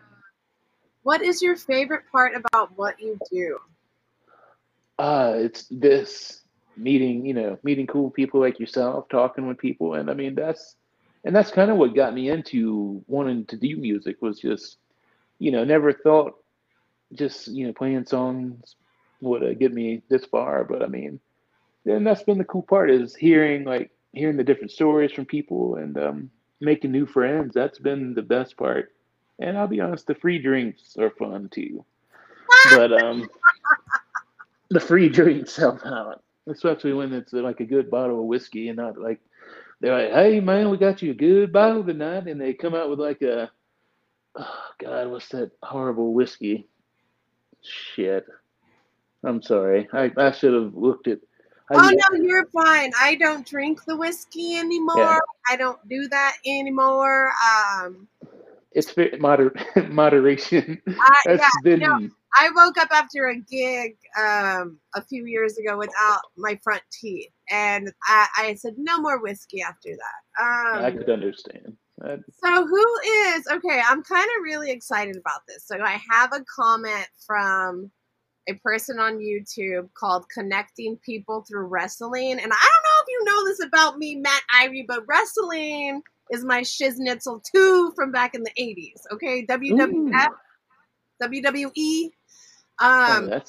[1.03, 3.59] What is your favorite part about what you do?
[4.99, 6.40] Uh, it's this
[6.77, 10.75] meeting, you know, meeting cool people like yourself, talking with people, and I mean that's
[11.23, 14.77] and that's kind of what got me into wanting to do music was just,
[15.39, 16.35] you know, never thought
[17.13, 18.75] just you know playing songs
[19.21, 21.19] would uh, get me this far, but I mean,
[21.85, 25.75] and that's been the cool part is hearing like hearing the different stories from people
[25.75, 27.53] and um, making new friends.
[27.53, 28.93] That's been the best part.
[29.39, 31.83] And I'll be honest, the free drinks are fun too.
[32.71, 33.29] But um,
[34.69, 38.69] the free drinks help out, especially when it's uh, like a good bottle of whiskey
[38.69, 39.19] and not like
[39.79, 42.89] they're like, "Hey man, we got you a good bottle tonight," and they come out
[42.89, 43.51] with like a,
[44.35, 46.67] oh God, what's that horrible whiskey?
[47.61, 48.25] Shit,
[49.23, 49.87] I'm sorry.
[49.93, 51.19] I I should have looked at.
[51.69, 52.91] I, Oh no, you're fine.
[52.99, 54.97] I don't drink the whiskey anymore.
[54.97, 55.19] Yeah.
[55.49, 57.31] I don't do that anymore.
[57.31, 58.07] Um,
[58.73, 59.55] it's moder-
[59.89, 60.81] moderation.
[60.87, 62.09] I, That's yeah, been no.
[62.37, 67.31] I woke up after a gig um, a few years ago without my front teeth,
[67.49, 70.41] and I, I said no more whiskey after that.
[70.41, 71.75] Um, I could understand.
[72.43, 73.81] So who is okay?
[73.87, 75.67] I'm kind of really excited about this.
[75.67, 77.91] So I have a comment from
[78.49, 83.23] a person on YouTube called "Connecting People Through Wrestling," and I don't know if you
[83.25, 86.01] know this about me, Matt Irie, but wrestling
[86.31, 89.01] is my shiznitzel too from back in the '80s.
[89.13, 90.29] Okay, WWF,
[91.21, 92.11] WWE.
[92.81, 93.41] Oh, Um,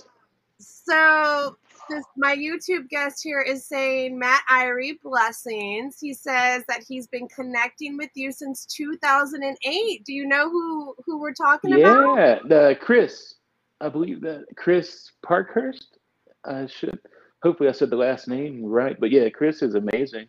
[0.59, 1.57] so
[1.89, 5.99] this my YouTube guest here is saying Matt Irie blessings.
[6.01, 10.05] He says that he's been connecting with you since 2008.
[10.05, 12.17] Do you know who who we're talking about?
[12.17, 12.39] yeah.
[12.45, 13.35] The Chris,
[13.81, 15.99] I believe that Chris Parkhurst.
[16.45, 16.99] I should.
[17.43, 18.99] Hopefully, I said the last name right.
[18.99, 20.27] But yeah, Chris is amazing.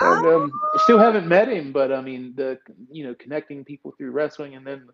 [0.00, 0.52] And um,
[0.84, 2.58] still haven't met him, but I mean, the
[2.90, 4.88] you know connecting people through wrestling, and then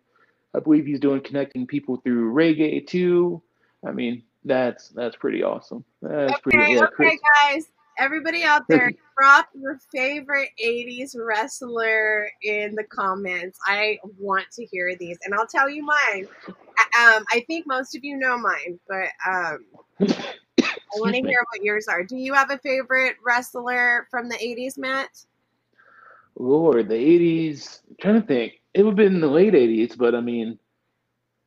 [0.55, 3.41] I believe he's doing connecting people through reggae too.
[3.85, 5.83] I mean, that's that's pretty awesome.
[6.01, 6.59] That's pretty.
[6.59, 7.19] Okay, Yeah, okay, Chris.
[7.43, 7.65] guys.
[7.97, 13.57] Everybody out there, drop your favorite 80s wrestler in the comments.
[13.65, 16.27] I want to hear these, and I'll tell you mine.
[16.77, 19.65] I- Um, I think most of you know mine, but um,
[19.99, 22.03] I want to hear what yours are.
[22.03, 25.09] Do you have a favorite wrestler from the 80s, Matt?
[26.37, 27.81] Lord, the '80s.
[27.89, 28.53] I'm trying to think.
[28.75, 30.59] It would have been in the late '80s, but I mean,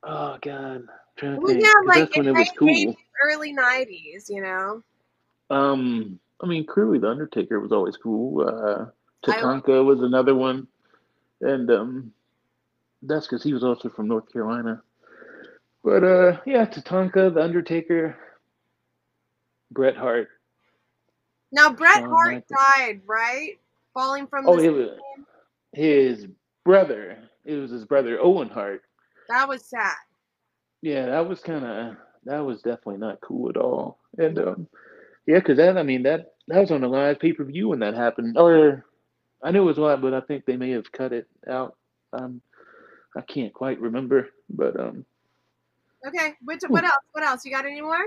[0.03, 1.63] oh God, I'm trying to Well, think.
[1.63, 2.69] yeah, like that's when it was cool.
[2.69, 4.83] 80s, early 90s, you know?
[5.51, 8.49] Um, I mean, clearly the Undertaker was always cool.
[8.49, 8.87] Uh,
[9.27, 10.69] I- Tatanka was another one,
[11.43, 12.13] and um,
[13.03, 14.83] that's because he was also from North Carolina.
[15.85, 18.17] But uh, yeah, Tatanka, the Undertaker,
[19.71, 20.29] Bret Hart.
[21.53, 23.59] Now, Bret Hart died, right?
[23.93, 24.99] Falling from Oh, the
[25.73, 26.27] his
[26.69, 27.17] brother.
[27.47, 28.83] It was his brother Owen Hart.
[29.31, 29.97] That was sad.
[30.83, 31.97] Yeah, that was kind of
[32.27, 33.99] that was definitely not cool at all.
[34.19, 34.69] And um,
[35.27, 37.79] yeah, because that I mean that that was on a live pay per view when
[37.79, 38.37] that happened.
[38.37, 38.85] Or
[39.43, 41.75] I knew it was live, but I think they may have cut it out.
[42.13, 42.43] Um,
[43.17, 45.07] I can't quite remember, but um,
[46.07, 47.05] Okay, what, what else?
[47.13, 47.47] What else?
[47.47, 48.05] You got any more?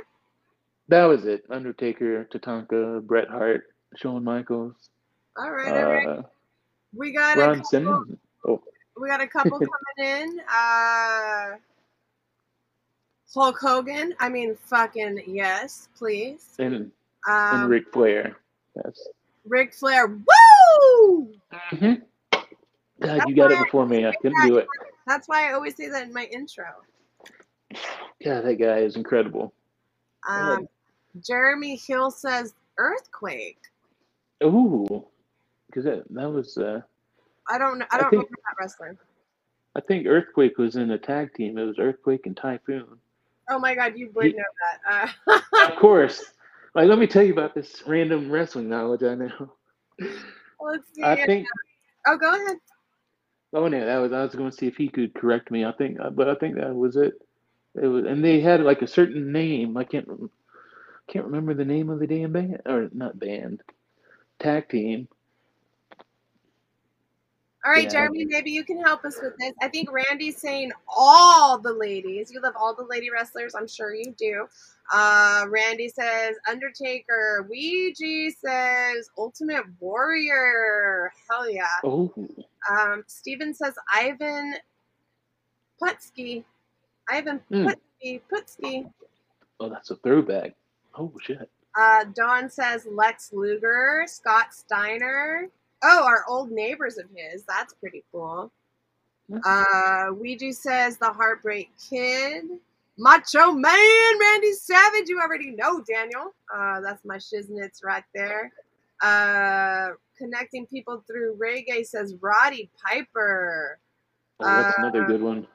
[0.88, 1.45] that was it.
[1.49, 3.64] Undertaker, Tatanka, Bret Hart,
[3.95, 4.76] Shawn Michaels,
[5.38, 6.07] All right, all right.
[6.07, 6.22] uh,
[6.93, 8.18] We got Ron Simmons.
[8.47, 8.61] Oh,
[8.99, 10.39] we got a couple coming in.
[10.51, 11.57] Uh,
[13.33, 14.13] Hulk Hogan.
[14.19, 16.55] I mean, fucking yes, please.
[16.59, 16.91] and
[17.27, 18.37] Um, and Ric Flair.
[18.75, 19.07] That's.
[19.45, 20.07] Ric Flair.
[20.07, 21.33] Woo!
[21.71, 21.93] hmm
[23.01, 24.05] God, That's you got it why I before me.
[24.05, 24.67] I couldn't do it.
[25.07, 26.65] That's why I always say that in my intro.
[28.23, 29.53] God, that guy is incredible.
[30.27, 30.67] Um,
[31.25, 33.57] Jeremy Hill says earthquake.
[34.43, 35.05] Ooh,
[35.67, 36.57] because that that was.
[36.57, 36.81] Uh,
[37.49, 37.85] I don't know.
[37.91, 38.97] I I don't think- remember that wrestler.
[39.75, 41.57] I think Earthquake was in a tag team.
[41.57, 42.85] It was Earthquake and Typhoon.
[43.49, 44.43] Oh my god, you would He- know
[44.85, 45.15] that.
[45.27, 45.39] Uh,
[45.69, 46.23] Of course.
[46.75, 49.53] Like, let me tell you about this random wrestling knowledge I know.
[50.59, 51.03] let's see.
[51.03, 51.47] I think.
[52.07, 52.57] oh, go ahead.
[53.53, 54.13] Oh no, that was.
[54.13, 55.65] I was going to see if he could correct me.
[55.65, 57.13] I think, but I think that was it.
[57.81, 59.75] It was, and they had like a certain name.
[59.77, 60.07] I can't.
[61.07, 63.61] Can't remember the name of the damn band or not band,
[64.39, 65.09] tag team.
[67.64, 67.89] All right, Yeah.
[67.89, 69.53] Jeremy, maybe you can help us with this.
[69.62, 72.32] I think Randy's saying all the ladies.
[72.32, 73.53] You love all the lady wrestlers.
[73.53, 74.47] I'm sure you do.
[74.91, 77.45] Uh, Randy says Undertaker.
[77.49, 81.14] Ouija says Ultimate Warrior.
[81.30, 81.66] Hell yeah.
[81.84, 82.12] Oh,
[82.70, 84.55] Um, Steven says Ivan
[85.82, 86.43] Putski.
[87.09, 87.68] Ivan Hmm.
[87.68, 88.22] Putski.
[88.32, 88.91] Putski.
[89.59, 90.55] oh, that's a throwback.
[90.97, 91.47] Oh shit.
[91.78, 94.05] Uh, Dawn says Lex Luger.
[94.07, 95.47] Scott Steiner.
[95.84, 97.43] Oh, our old neighbors of his.
[97.43, 98.51] That's pretty cool.
[99.45, 102.45] Uh, Ouija says the Heartbreak Kid.
[102.97, 105.07] Macho Man, Randy Savage.
[105.07, 106.34] You already know, Daniel.
[106.53, 108.51] Uh, that's my shiznits right there.
[109.01, 113.79] Uh, connecting people through reggae says Roddy Piper.
[114.39, 115.47] Oh, that's another Uh, good one.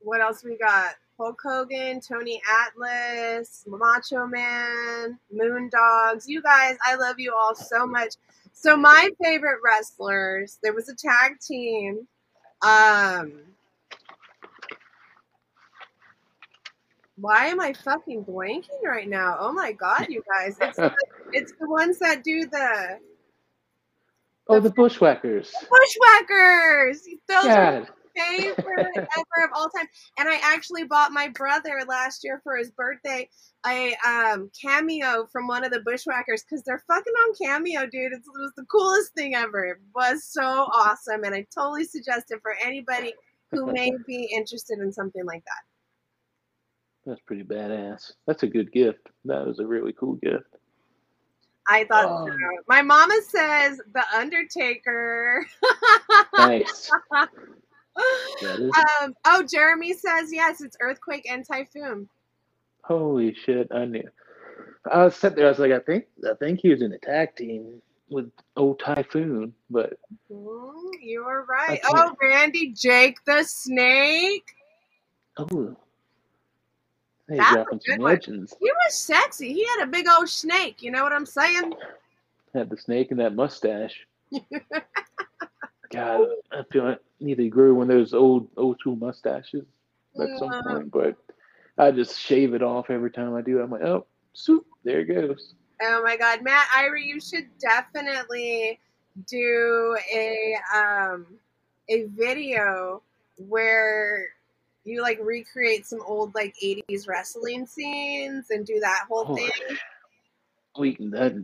[0.00, 0.94] What else we got?
[1.18, 6.28] Hulk Hogan, Tony Atlas, Macho Man, Moondogs.
[6.28, 8.14] You guys, I love you all so much.
[8.60, 12.08] So my favorite wrestlers, there was a tag team.
[12.62, 13.32] Um
[17.16, 19.36] Why am I fucking blanking right now?
[19.38, 20.56] Oh my god, you guys.
[20.60, 20.90] It's the,
[21.32, 22.98] it's the ones that do the
[24.50, 25.52] Oh, the Bushwhackers.
[25.70, 27.02] bushwhackers.
[27.28, 27.88] Those are God.
[28.18, 29.86] Favorite ever of all time.
[30.18, 33.28] And I actually bought my brother last year for his birthday
[33.66, 38.12] a um, cameo from one of the Bushwhackers because they're fucking on cameo, dude.
[38.12, 39.64] It's, it was the coolest thing ever.
[39.64, 43.14] It was so awesome, and I totally suggest it for anybody
[43.50, 45.62] who may be interested in something like that.
[47.06, 48.12] That's pretty badass.
[48.26, 49.08] That's a good gift.
[49.24, 50.54] That was a really cool gift.
[51.70, 52.26] I thought Oh.
[52.26, 52.34] so.
[52.68, 55.44] My mama says The Undertaker.
[56.36, 56.90] Nice.
[58.42, 58.72] That
[59.02, 62.08] um, oh, Jeremy says yes, it's Earthquake and Typhoon.
[62.84, 63.68] Holy shit!
[63.72, 64.08] I knew.
[64.90, 65.46] I was sitting there.
[65.46, 68.80] I was like, I think, I think he was in a tag team with old
[68.80, 69.98] Typhoon, but
[70.32, 71.80] Mm, you were right.
[71.84, 74.44] Oh, Randy Jake the Snake.
[75.36, 75.76] oh,
[77.28, 78.12] they That's a good some one.
[78.12, 78.54] legends.
[78.58, 79.52] He was sexy.
[79.52, 80.82] He had a big old snake.
[80.82, 81.74] You know what I'm saying?
[82.54, 84.06] Had the snake and that mustache.
[85.90, 89.64] God, I feel I need to grow one of those old old school mustaches
[90.20, 91.16] at some point, but
[91.78, 93.60] I just shave it off every time I do.
[93.60, 95.54] I'm like, oh, swoop, there it goes.
[95.80, 98.80] Oh my God, Matt Irie, you should definitely
[99.26, 101.26] do a um
[101.88, 103.02] a video
[103.48, 104.28] where
[104.84, 109.50] you like recreate some old like 80s wrestling scenes and do that whole Oh, thing.
[110.78, 111.34] We can that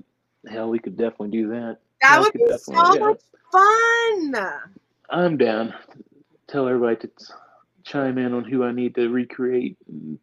[0.48, 1.78] hell, we could definitely do that.
[2.00, 3.00] That I would be so yeah.
[3.00, 3.20] much
[3.54, 4.44] fun.
[5.10, 5.74] I'm down.
[6.48, 7.10] Tell everybody to
[7.84, 10.18] chime in on who I need to recreate and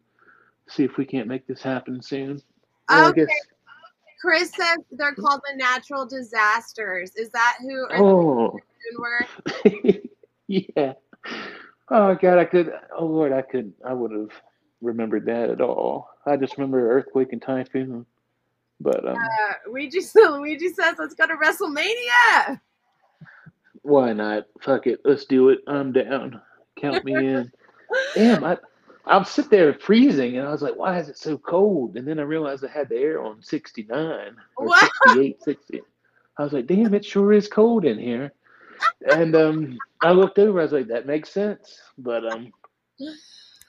[0.68, 2.40] see if we can't make this happen soon.
[2.88, 3.26] Well, Okay.
[4.20, 7.10] Chris says they're called the natural disasters.
[7.16, 8.56] Is that who Oh,
[10.46, 10.92] yeah.
[11.90, 12.72] Oh God, I could.
[12.96, 13.72] Oh Lord, I could.
[13.84, 14.30] I would have
[14.80, 16.08] remembered that at all.
[16.24, 18.06] I just remember earthquake and typhoon.
[18.80, 22.60] But um, Uh, Luigi, Luigi says, let's go to WrestleMania.
[23.82, 24.46] Why not?
[24.60, 25.00] Fuck it.
[25.04, 25.60] Let's do it.
[25.66, 26.40] I'm down.
[26.80, 27.52] Count me in.
[28.14, 28.58] Damn, I.
[29.04, 32.20] I'll sit there freezing, and I was like, "Why is it so cold?" And then
[32.20, 34.90] I realized I had the air on 69 or What?
[35.08, 35.82] 68, 60.
[36.38, 38.32] I was like, "Damn, it sure is cold in here."
[39.12, 40.60] And um, I looked over.
[40.60, 42.52] I was like, "That makes sense." But um,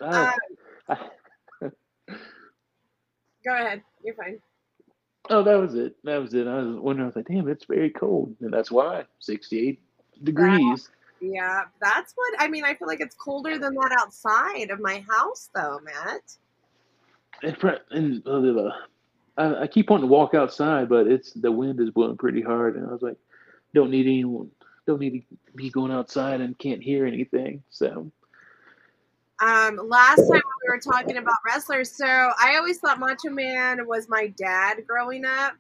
[0.02, 0.34] I,
[0.88, 0.98] I,
[3.44, 3.82] Go ahead.
[4.04, 4.40] You're fine.
[5.32, 5.96] oh, that was it.
[6.04, 6.48] That was it.
[6.48, 7.06] I was wondering.
[7.06, 9.82] I was like, "Damn, it's very cold," and that's why 68
[10.24, 10.90] degrees.
[11.22, 12.66] Yeah, that's what I mean.
[12.66, 16.22] I feel like it's colder than that outside of my house, though, Matt.
[17.44, 18.72] And, fr- and uh,
[19.38, 22.76] I, I keep wanting to walk outside, but it's the wind is blowing pretty hard,
[22.76, 23.18] and I was like,
[23.74, 24.52] don't need anyone,
[24.86, 27.64] don't need to be going outside and can't hear anything.
[27.70, 28.12] So
[29.42, 34.08] Um, last time we were talking about wrestlers, so I always thought Macho Man was
[34.08, 35.54] my dad growing up,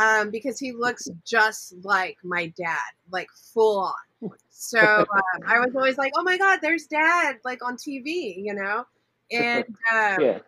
[0.00, 3.94] um, because he looks just like my dad, like full on.
[4.56, 8.54] So um, I was always like, "Oh my God, there's Dad!" Like on TV, you
[8.54, 8.86] know.
[9.30, 10.38] And um, yeah,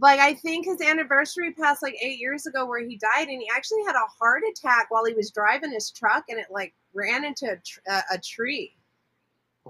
[0.00, 3.48] like I think his anniversary passed like eight years ago, where he died, and he
[3.54, 7.24] actually had a heart attack while he was driving his truck, and it like ran
[7.24, 8.76] into a, tr- a, a tree.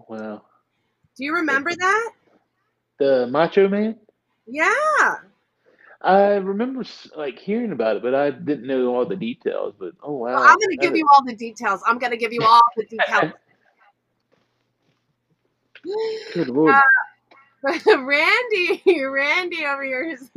[0.09, 0.43] wow.
[1.17, 2.11] Do you remember that?
[2.99, 3.97] The Macho Man.
[4.47, 5.17] Yeah.
[6.01, 6.85] I remember
[7.17, 9.75] like hearing about it, but I didn't know all the details.
[9.79, 11.83] But oh wow, Well, I'm going to give is- you all the details.
[11.87, 13.33] I'm going to give you all the details.
[16.35, 16.75] Good lord.
[17.87, 20.17] Randy, Randy over here,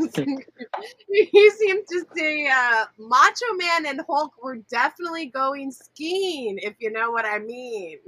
[1.07, 6.91] he seems to say uh, Macho Man and Hulk were definitely going skiing, if you
[6.91, 7.99] know what I mean.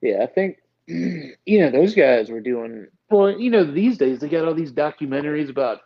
[0.00, 3.30] Yeah, I think you know those guys were doing well.
[3.30, 5.80] You know, these days they got all these documentaries about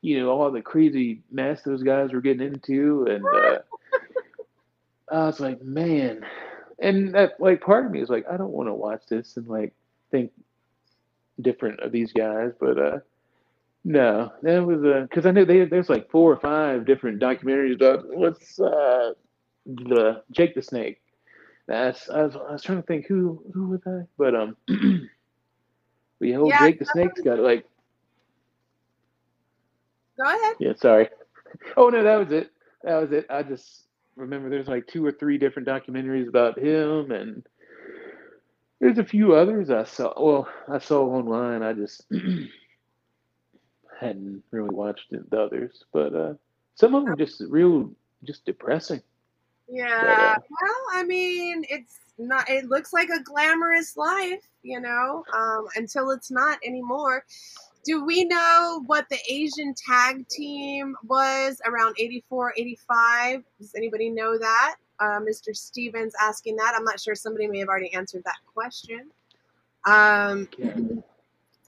[0.00, 3.58] you know all the crazy mess those guys were getting into, and uh,
[5.12, 6.24] I was like, man,
[6.78, 9.48] and that like part of me is like, I don't want to watch this and
[9.48, 9.74] like
[10.10, 10.32] think
[11.40, 12.98] different of these guys, but uh,
[13.84, 17.74] no, that was uh, because I know they there's like four or five different documentaries
[17.74, 19.14] about what's uh
[19.66, 21.00] the Jake the Snake.
[21.66, 24.56] That's I was, I was trying to think who who was I, but um,
[26.34, 27.64] whole Yeah, Jake the Snake's got like
[30.18, 30.56] Go ahead.
[30.58, 31.08] yeah, sorry.
[31.76, 32.50] Oh no, that was it.
[32.82, 33.26] That was it.
[33.30, 33.84] I just
[34.16, 37.46] remember there's like two or three different documentaries about him, and
[38.80, 40.12] there's a few others I saw.
[40.20, 41.62] Well, I saw online.
[41.62, 42.04] I just
[44.00, 46.34] hadn't really watched it, the others, but uh,
[46.74, 47.90] some of them just real,
[48.24, 49.02] just depressing.
[49.68, 50.36] But Yeah.
[50.36, 52.48] uh, Well, I mean, it's not.
[52.48, 57.24] It looks like a glamorous life, you know, um, until it's not anymore.
[57.84, 63.42] Do we know what the Asian tag team was around 84, 85?
[63.60, 64.76] Does anybody know that?
[65.00, 65.56] Uh, Mr.
[65.56, 66.74] Stevens asking that.
[66.76, 67.14] I'm not sure.
[67.14, 69.10] Somebody may have already answered that question.
[69.86, 70.48] Um,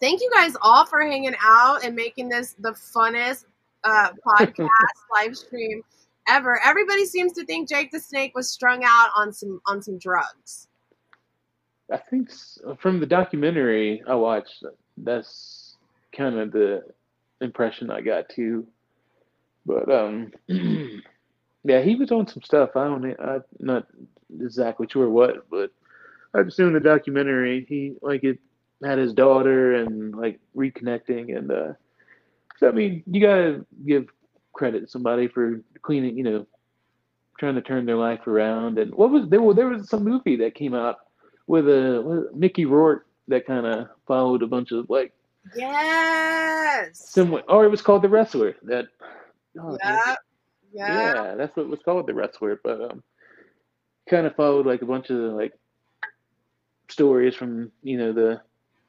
[0.00, 3.44] thank you guys all for hanging out and making this the funnest
[3.84, 4.68] uh, podcast
[5.16, 5.82] live stream
[6.28, 6.60] ever.
[6.64, 10.66] Everybody seems to think Jake the Snake was strung out on some on some drugs.
[11.90, 14.64] I think s- from the documentary I watched,
[14.96, 15.59] that's
[16.16, 16.84] kind of the
[17.40, 18.66] impression I got too.
[19.66, 20.32] But um,
[21.64, 22.70] yeah, he was on some stuff.
[22.76, 23.86] I don't, I'm not
[24.40, 25.70] exactly sure what, but
[26.34, 28.38] I just seen the documentary he like it
[28.84, 31.72] had his daughter and like reconnecting and uh,
[32.58, 34.06] so I mean you gotta give
[34.52, 36.46] credit to somebody for cleaning, you know,
[37.38, 38.78] trying to turn their life around.
[38.78, 39.40] And what was there?
[39.40, 40.98] Well, there was some movie that came out
[41.46, 45.12] with a with Mickey Rourke that kind of followed a bunch of like
[45.54, 47.10] Yes.
[47.10, 48.54] similar, or it was called The Wrestler.
[48.62, 48.86] That
[49.58, 50.14] oh, Yeah.
[50.72, 51.14] Yeah.
[51.14, 52.60] yeah, that's what it was called, The Wrestler.
[52.62, 53.02] But um,
[54.08, 55.52] kind of followed like a bunch of like
[56.88, 58.40] stories from you know the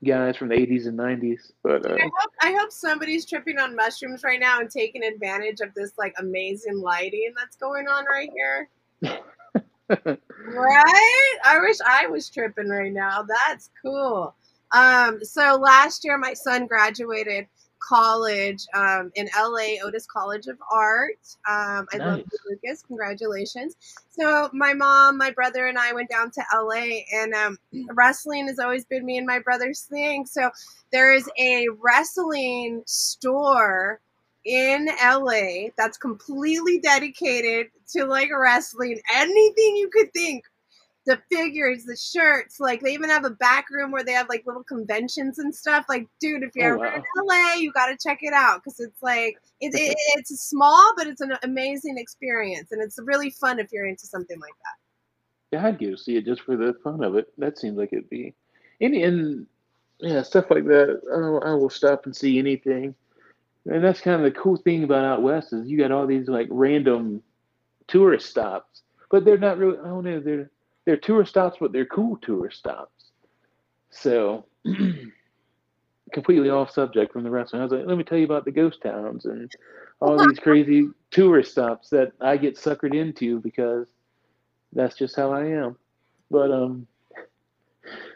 [0.03, 1.51] guys from the 80s and 90s.
[1.63, 5.61] But uh, I hope I hope somebody's tripping on mushrooms right now and taking advantage
[5.61, 8.69] of this like amazing lighting that's going on right here.
[10.47, 11.37] Right?
[11.43, 13.23] I wish I was tripping right now.
[13.23, 14.33] That's cool.
[14.73, 17.47] Um, so last year my son graduated
[17.81, 21.17] college um, in LA, Otis College of Art.
[21.49, 22.83] Um, I love you, Lucas.
[22.83, 23.75] Congratulations.
[24.11, 27.57] So my mom, my brother, and I went down to LA, and um,
[27.93, 30.25] wrestling has always been me and my brother's thing.
[30.25, 30.49] So
[30.91, 33.99] there is a wrestling store
[34.45, 38.99] in LA that's completely dedicated to like wrestling.
[39.13, 40.45] Anything you could think.
[41.07, 44.43] The figures, the shirts, like they even have a back room where they have like
[44.45, 45.85] little conventions and stuff.
[45.89, 46.95] Like, dude, if you're Oh, ever wow.
[46.95, 50.93] in LA, you got to check it out because it's like it, it, it's small,
[50.97, 54.77] but it's an amazing experience, and it's really fun if you're into something like that.
[55.51, 57.27] yeah, I'd go see it just for the fun of it.
[57.37, 58.33] That seems like it'd be,
[58.79, 59.47] and, and
[59.99, 61.01] yeah, stuff like that.
[61.43, 62.95] I, I will stop and see anything.
[63.65, 66.27] And that's kind of the cool thing about out west is you got all these
[66.27, 67.21] like random
[67.87, 69.77] tourist stops, but they're not really.
[69.79, 70.19] I don't know.
[70.19, 70.51] They're
[70.91, 73.11] they're tourist stops, but they're cool tourist stops.
[73.91, 74.45] So
[76.11, 77.61] completely off subject from the wrestling.
[77.61, 79.49] I was like, let me tell you about the ghost towns and
[80.01, 83.87] all these crazy tourist stops that I get suckered into because
[84.73, 85.77] that's just how I am.
[86.29, 86.87] But um,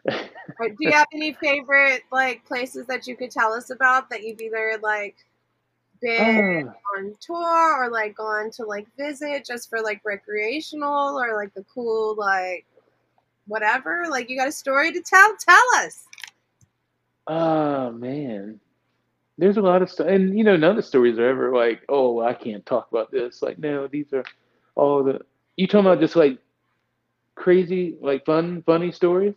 [0.09, 4.41] Do you have any favorite like places that you could tell us about that you've
[4.41, 5.15] either like
[6.05, 11.35] been ah, on tour or like gone to like visit just for like recreational or
[11.35, 12.65] like the cool like
[13.47, 14.05] whatever?
[14.09, 15.35] Like you got a story to tell?
[15.37, 16.05] Tell us.
[17.27, 18.59] Oh man,
[19.37, 21.81] there's a lot of stuff, and you know, none of the stories are ever like,
[21.89, 23.41] oh, I can't talk about this.
[23.41, 24.23] Like, no, these are
[24.75, 25.21] all the
[25.57, 26.37] you talking about just like
[27.33, 29.35] crazy, like fun, funny stories,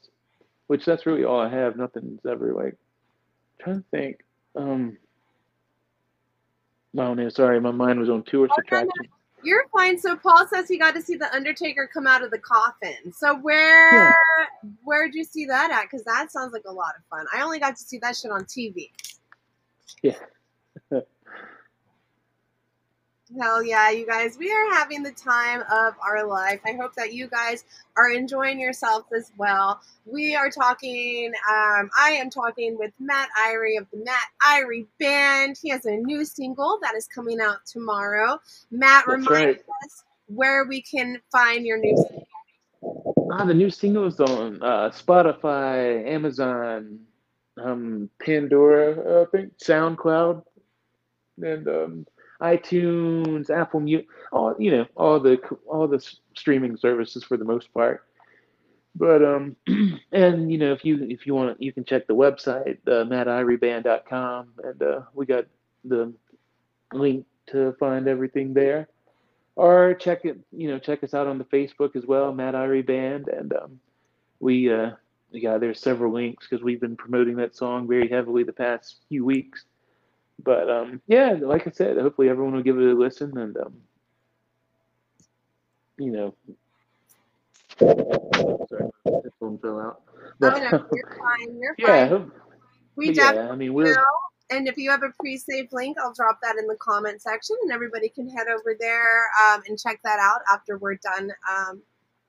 [0.66, 1.76] which that's really all I have.
[1.76, 2.76] Nothing's ever like
[3.58, 4.22] trying to think.
[4.54, 4.98] Um,
[6.98, 7.30] Oh, I don't.
[7.30, 8.90] Sorry, my mind was on tourist Oh, no, no.
[9.44, 9.98] You're fine.
[9.98, 13.12] So Paul says he got to see the Undertaker come out of the coffin.
[13.12, 14.16] So where
[14.82, 15.84] where'd you see that at?
[15.84, 17.24] Because that sounds like a lot of fun.
[17.32, 18.90] I only got to see that shit on TV.
[20.02, 20.16] Yeah.
[23.36, 24.38] Hell yeah, you guys.
[24.38, 26.60] We are having the time of our life.
[26.64, 27.64] I hope that you guys
[27.96, 29.80] are enjoying yourselves as well.
[30.06, 35.58] We are talking, um, I am talking with Matt Irie of the Matt Irie Band.
[35.60, 38.40] He has a new single that is coming out tomorrow.
[38.70, 39.64] Matt, That's remind right.
[39.84, 42.26] us where we can find your new single.
[43.30, 47.00] Ah, the new singles on uh, Spotify, Amazon,
[47.62, 50.42] um, Pandora, I think, SoundCloud,
[51.42, 52.06] and um,
[52.40, 57.72] iTunes, Apple Music, all you know, all the all the streaming services for the most
[57.74, 58.04] part.
[58.94, 59.56] But um,
[60.12, 64.48] and you know, if you if you want, you can check the website, uh, mattirieband.com,
[64.64, 65.46] and uh, we got
[65.84, 66.12] the
[66.92, 68.88] link to find everything there.
[69.56, 72.86] Or check it, you know, check us out on the Facebook as well, Matt Irie
[72.86, 73.80] Band, and um,
[74.38, 74.90] we uh,
[75.32, 79.24] yeah, there's several links because we've been promoting that song very heavily the past few
[79.24, 79.64] weeks.
[80.42, 83.74] But um, yeah, like I said, hopefully everyone will give it a listen and um,
[85.98, 86.34] you know.
[87.78, 90.02] Sorry, this phone fell out.
[90.40, 91.58] But, oh, no, you're fine.
[91.60, 92.30] You're yeah, fine.
[92.96, 94.04] We definitely yeah, I mean, we're, will.
[94.50, 97.70] And if you have a pre-saved link, I'll drop that in the comment section, and
[97.70, 101.82] everybody can head over there um, and check that out after we're done um,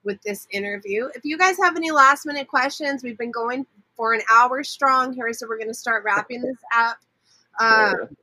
[0.03, 1.07] with this interview.
[1.15, 5.31] If you guys have any last-minute questions, we've been going for an hour strong here,
[5.33, 6.97] so we're going to start wrapping this up.
[7.59, 8.15] Um,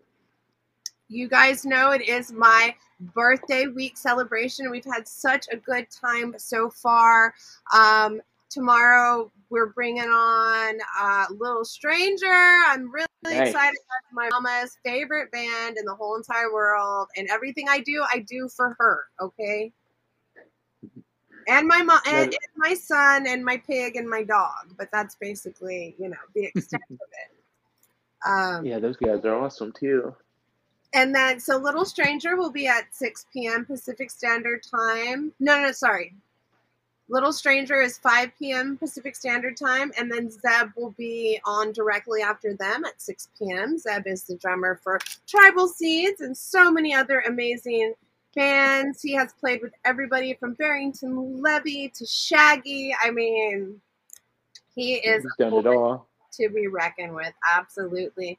[1.08, 2.74] you guys know it is my
[3.14, 4.70] birthday week celebration.
[4.70, 7.34] We've had such a good time so far.
[7.74, 8.20] Um,
[8.50, 12.26] tomorrow we're bringing on uh, Little Stranger.
[12.26, 13.50] I'm really nice.
[13.50, 13.76] excited.
[13.76, 18.20] That's my mama's favorite band in the whole entire world, and everything I do, I
[18.20, 19.04] do for her.
[19.20, 19.72] Okay.
[21.48, 24.74] And my mom, and, and my son, and my pig, and my dog.
[24.76, 27.35] But that's basically, you know, the extent of it.
[28.26, 30.14] Um, yeah, those guys are awesome too.
[30.92, 33.64] And then, so Little Stranger will be at 6 p.m.
[33.64, 35.32] Pacific Standard Time.
[35.38, 36.14] No, no, sorry.
[37.08, 38.76] Little Stranger is 5 p.m.
[38.78, 43.78] Pacific Standard Time, and then Zeb will be on directly after them at 6 p.m.
[43.78, 44.98] Zeb is the drummer for
[45.28, 47.94] Tribal Seeds and so many other amazing
[48.34, 49.02] bands.
[49.02, 52.94] He has played with everybody from Barrington Levy to Shaggy.
[53.00, 53.80] I mean,
[54.74, 57.32] he is He's done it all to be reckoned with.
[57.54, 58.38] Absolutely.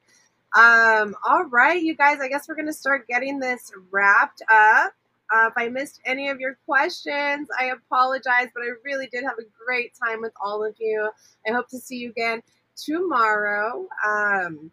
[0.56, 4.92] Um, all right, you guys, I guess we're going to start getting this wrapped up.
[5.30, 9.38] Uh, if I missed any of your questions, I apologize, but I really did have
[9.38, 11.10] a great time with all of you.
[11.46, 12.42] I hope to see you again
[12.76, 13.86] tomorrow.
[14.06, 14.70] Um,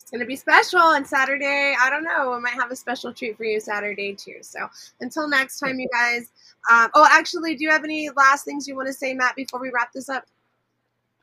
[0.00, 1.74] it's going to be special on Saturday.
[1.76, 2.32] I don't know.
[2.32, 4.36] I might have a special treat for you Saturday too.
[4.40, 4.68] So
[5.00, 6.30] until next time, you guys.
[6.70, 9.60] Um, oh, actually, do you have any last things you want to say, Matt, before
[9.60, 10.24] we wrap this up?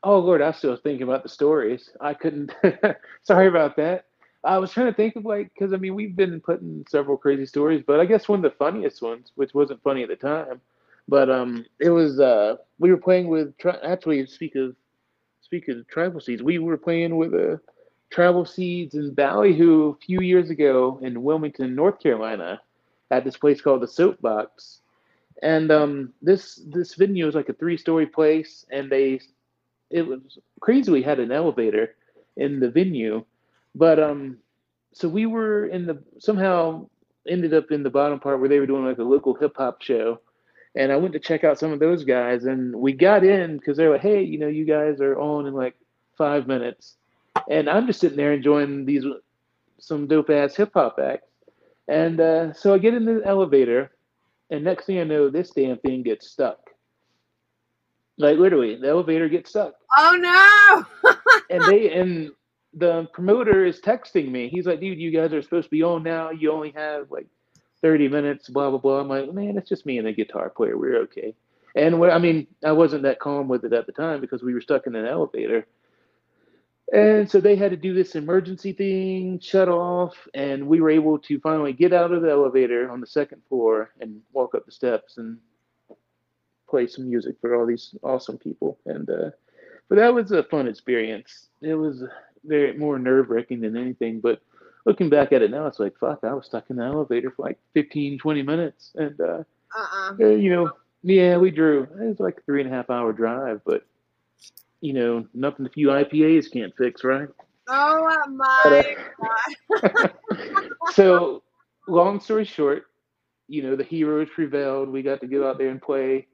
[0.04, 1.90] Oh Lord, I still thinking about the stories.
[2.00, 2.54] I couldn't.
[3.22, 4.06] sorry about that.
[4.44, 7.46] I was trying to think of like because I mean we've been putting several crazy
[7.46, 10.60] stories, but I guess one of the funniest ones, which wasn't funny at the time,
[11.08, 14.76] but um, it was uh we were playing with actually speak of
[15.40, 17.56] speak of tribal seeds, we were playing with a uh,
[18.10, 22.60] tribal seeds in Ballyhoo a few years ago in Wilmington, North Carolina,
[23.10, 24.80] at this place called the Soapbox,
[25.42, 29.20] and um this this venue was like a three story place, and they
[29.90, 30.20] it was
[30.60, 30.90] crazy.
[30.90, 31.94] We had an elevator
[32.36, 33.24] in the venue,
[33.74, 34.38] but um,
[34.92, 36.86] so we were in the somehow
[37.28, 39.82] ended up in the bottom part where they were doing like a local hip hop
[39.82, 40.20] show,
[40.74, 43.76] and I went to check out some of those guys, and we got in because
[43.76, 45.74] they were like, hey, you know, you guys are on in like
[46.16, 46.96] five minutes,
[47.48, 49.04] and I'm just sitting there enjoying these
[49.78, 51.28] some dope ass hip hop acts,
[51.88, 53.92] and uh, so I get in the elevator,
[54.50, 56.63] and next thing I know, this damn thing gets stuck.
[58.18, 59.74] Like literally, the elevator gets stuck.
[59.96, 61.12] Oh no!
[61.50, 62.30] and they and
[62.72, 64.48] the promoter is texting me.
[64.48, 66.30] He's like, "Dude, you guys are supposed to be on now.
[66.30, 67.26] You only have like
[67.82, 69.00] 30 minutes." Blah blah blah.
[69.00, 70.78] I'm like, "Man, it's just me and the guitar player.
[70.78, 71.34] We're okay."
[71.74, 74.60] And I mean, I wasn't that calm with it at the time because we were
[74.60, 75.66] stuck in an elevator.
[76.92, 81.18] And so they had to do this emergency thing, shut off, and we were able
[81.20, 84.72] to finally get out of the elevator on the second floor and walk up the
[84.72, 85.38] steps and
[86.68, 88.78] play some music for all these awesome people.
[88.86, 89.30] And uh,
[89.88, 91.48] but that was a fun experience.
[91.60, 92.04] It was
[92.44, 94.20] very more nerve wracking than anything.
[94.20, 94.40] But
[94.86, 97.42] looking back at it now, it's like fuck, I was stuck in the elevator for
[97.42, 99.42] like 15, 20 minutes, and uh,
[99.76, 100.16] uh-uh.
[100.18, 100.72] you know,
[101.02, 101.82] yeah, we drew.
[101.82, 103.84] It was like a three and a half hour drive, but
[104.80, 107.28] you know, nothing a few IPAs can't fix, right?
[107.68, 108.96] Oh my
[109.82, 110.08] uh,
[110.92, 111.42] so,
[111.88, 112.84] long story short,
[113.48, 114.90] you know, the heroes prevailed.
[114.90, 116.26] We got to go out there and play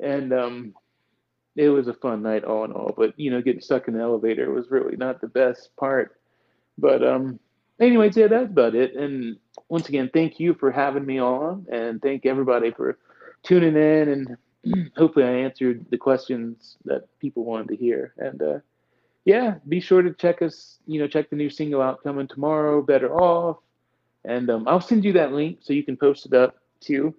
[0.00, 0.74] and um,
[1.56, 2.94] it was a fun night all in all.
[2.96, 6.16] But you know, getting stuck in the elevator was really not the best part.
[6.78, 7.38] But um,
[7.80, 8.94] anyways, yeah, that's about it.
[8.96, 9.36] And
[9.68, 12.98] once again, thank you for having me on, and thank everybody for
[13.42, 14.36] tuning in.
[14.64, 18.14] And hopefully, I answered the questions that people wanted to hear.
[18.16, 18.58] And uh,
[19.24, 20.78] yeah, be sure to check us.
[20.86, 22.82] You know, check the new single out coming tomorrow.
[22.82, 23.58] Better off.
[24.24, 27.14] And um, I'll send you that link so you can post it up too.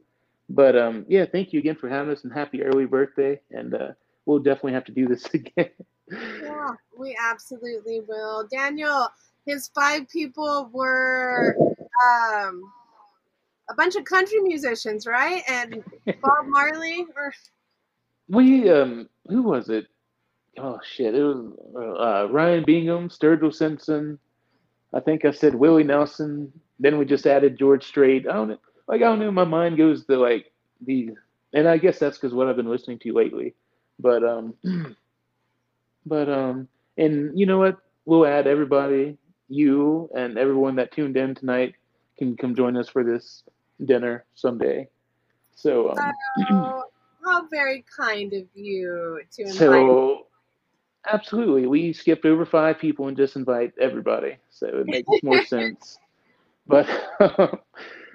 [0.53, 3.39] But um, yeah, thank you again for having us and happy early birthday.
[3.51, 3.87] And uh,
[4.25, 5.69] we'll definitely have to do this again.
[6.11, 8.47] yeah, we absolutely will.
[8.51, 9.07] Daniel,
[9.47, 11.57] his five people were
[12.05, 12.71] um,
[13.69, 15.41] a bunch of country musicians, right?
[15.49, 15.83] And
[16.21, 17.33] Bob Marley or
[18.29, 19.87] we um who was it?
[20.57, 21.15] Oh shit!
[21.15, 21.51] It was
[21.99, 24.19] uh, Ryan Bingham, Sturgill Simpson.
[24.93, 26.51] I think I said Willie Nelson.
[26.79, 28.27] Then we just added George Strait.
[28.27, 28.57] I don't know.
[28.87, 29.31] Like I don't know.
[29.31, 30.51] My mind goes to like
[30.81, 31.11] the,
[31.53, 33.53] and I guess that's because what I've been listening to lately.
[33.99, 34.53] But um,
[36.05, 37.77] but um, and you know what?
[38.05, 41.75] We'll add everybody, you and everyone that tuned in tonight
[42.17, 43.43] can come join us for this
[43.85, 44.87] dinner someday.
[45.55, 46.11] So um,
[46.49, 46.83] oh,
[47.23, 49.57] how very kind of you to invite.
[49.59, 50.27] So
[51.07, 55.99] absolutely, we skipped over five people and just invite everybody, so it makes more sense.
[56.67, 56.87] But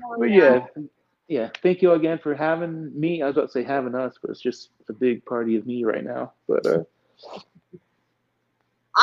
[0.05, 0.67] oh, but yeah.
[0.77, 0.83] yeah.
[1.29, 3.23] yeah, thank you again for having me.
[3.23, 5.85] I was about to say having us, but it's just a big party of me
[5.85, 6.33] right now.
[6.47, 6.83] But uh,
[7.21, 7.43] awesome.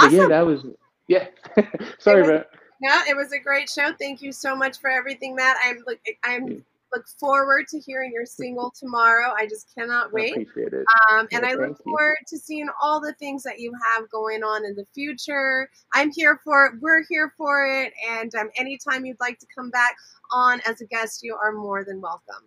[0.02, 0.66] but yeah, that was
[1.08, 1.28] yeah.
[2.00, 2.48] Sorry, about.
[2.82, 3.94] Yeah, it was a great show.
[3.98, 5.58] Thank you so much for everything, Matt.
[5.64, 5.84] I'm
[6.24, 6.66] I'm
[6.96, 9.34] look forward to hearing your single tomorrow.
[9.38, 10.38] I just cannot wait.
[10.38, 10.86] I appreciate it.
[11.12, 12.38] Um, and yeah, I look forward you.
[12.38, 15.70] to seeing all the things that you have going on in the future.
[15.94, 16.74] I'm here for it.
[16.80, 17.94] We're here for it.
[18.10, 19.96] And um, anytime you'd like to come back
[20.32, 22.44] on as a guest, you are more than welcome.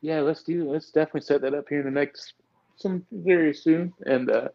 [0.00, 0.70] Yeah, let's do.
[0.70, 2.34] Let's definitely set that up here in the next
[2.76, 3.92] some very soon.
[4.06, 4.48] And uh,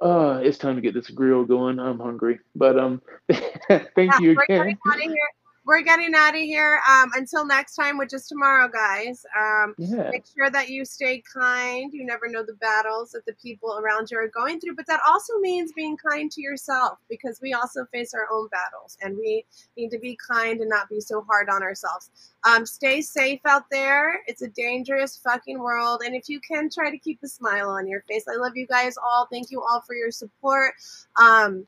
[0.00, 1.80] uh, it's time to get this grill going.
[1.80, 3.02] I'm hungry, but um,
[3.68, 4.76] thank yeah, you again
[5.68, 6.80] we're getting out of here.
[6.90, 9.26] Um, until next time, which is tomorrow, guys.
[9.38, 10.08] Um, yeah.
[10.10, 11.92] Make sure that you stay kind.
[11.92, 15.00] You never know the battles that the people around you are going through, but that
[15.06, 19.44] also means being kind to yourself because we also face our own battles and we
[19.76, 22.10] need to be kind and not be so hard on ourselves.
[22.44, 24.22] Um, stay safe out there.
[24.26, 26.00] It's a dangerous fucking world.
[26.02, 28.24] And if you can, try to keep a smile on your face.
[28.26, 29.28] I love you guys all.
[29.30, 30.72] Thank you all for your support.
[31.20, 31.66] Um,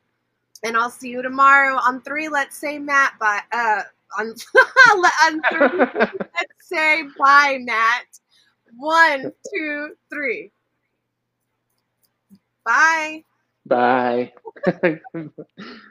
[0.63, 2.27] and I'll see you tomorrow on three.
[2.29, 3.13] Let's say Matt.
[3.19, 3.41] Bye.
[3.51, 3.81] Uh,
[4.19, 4.33] on
[5.23, 5.77] on three.
[5.79, 8.05] let's say bye, Matt.
[8.77, 10.51] One, two, three.
[12.65, 13.23] Bye.
[13.65, 14.31] Bye.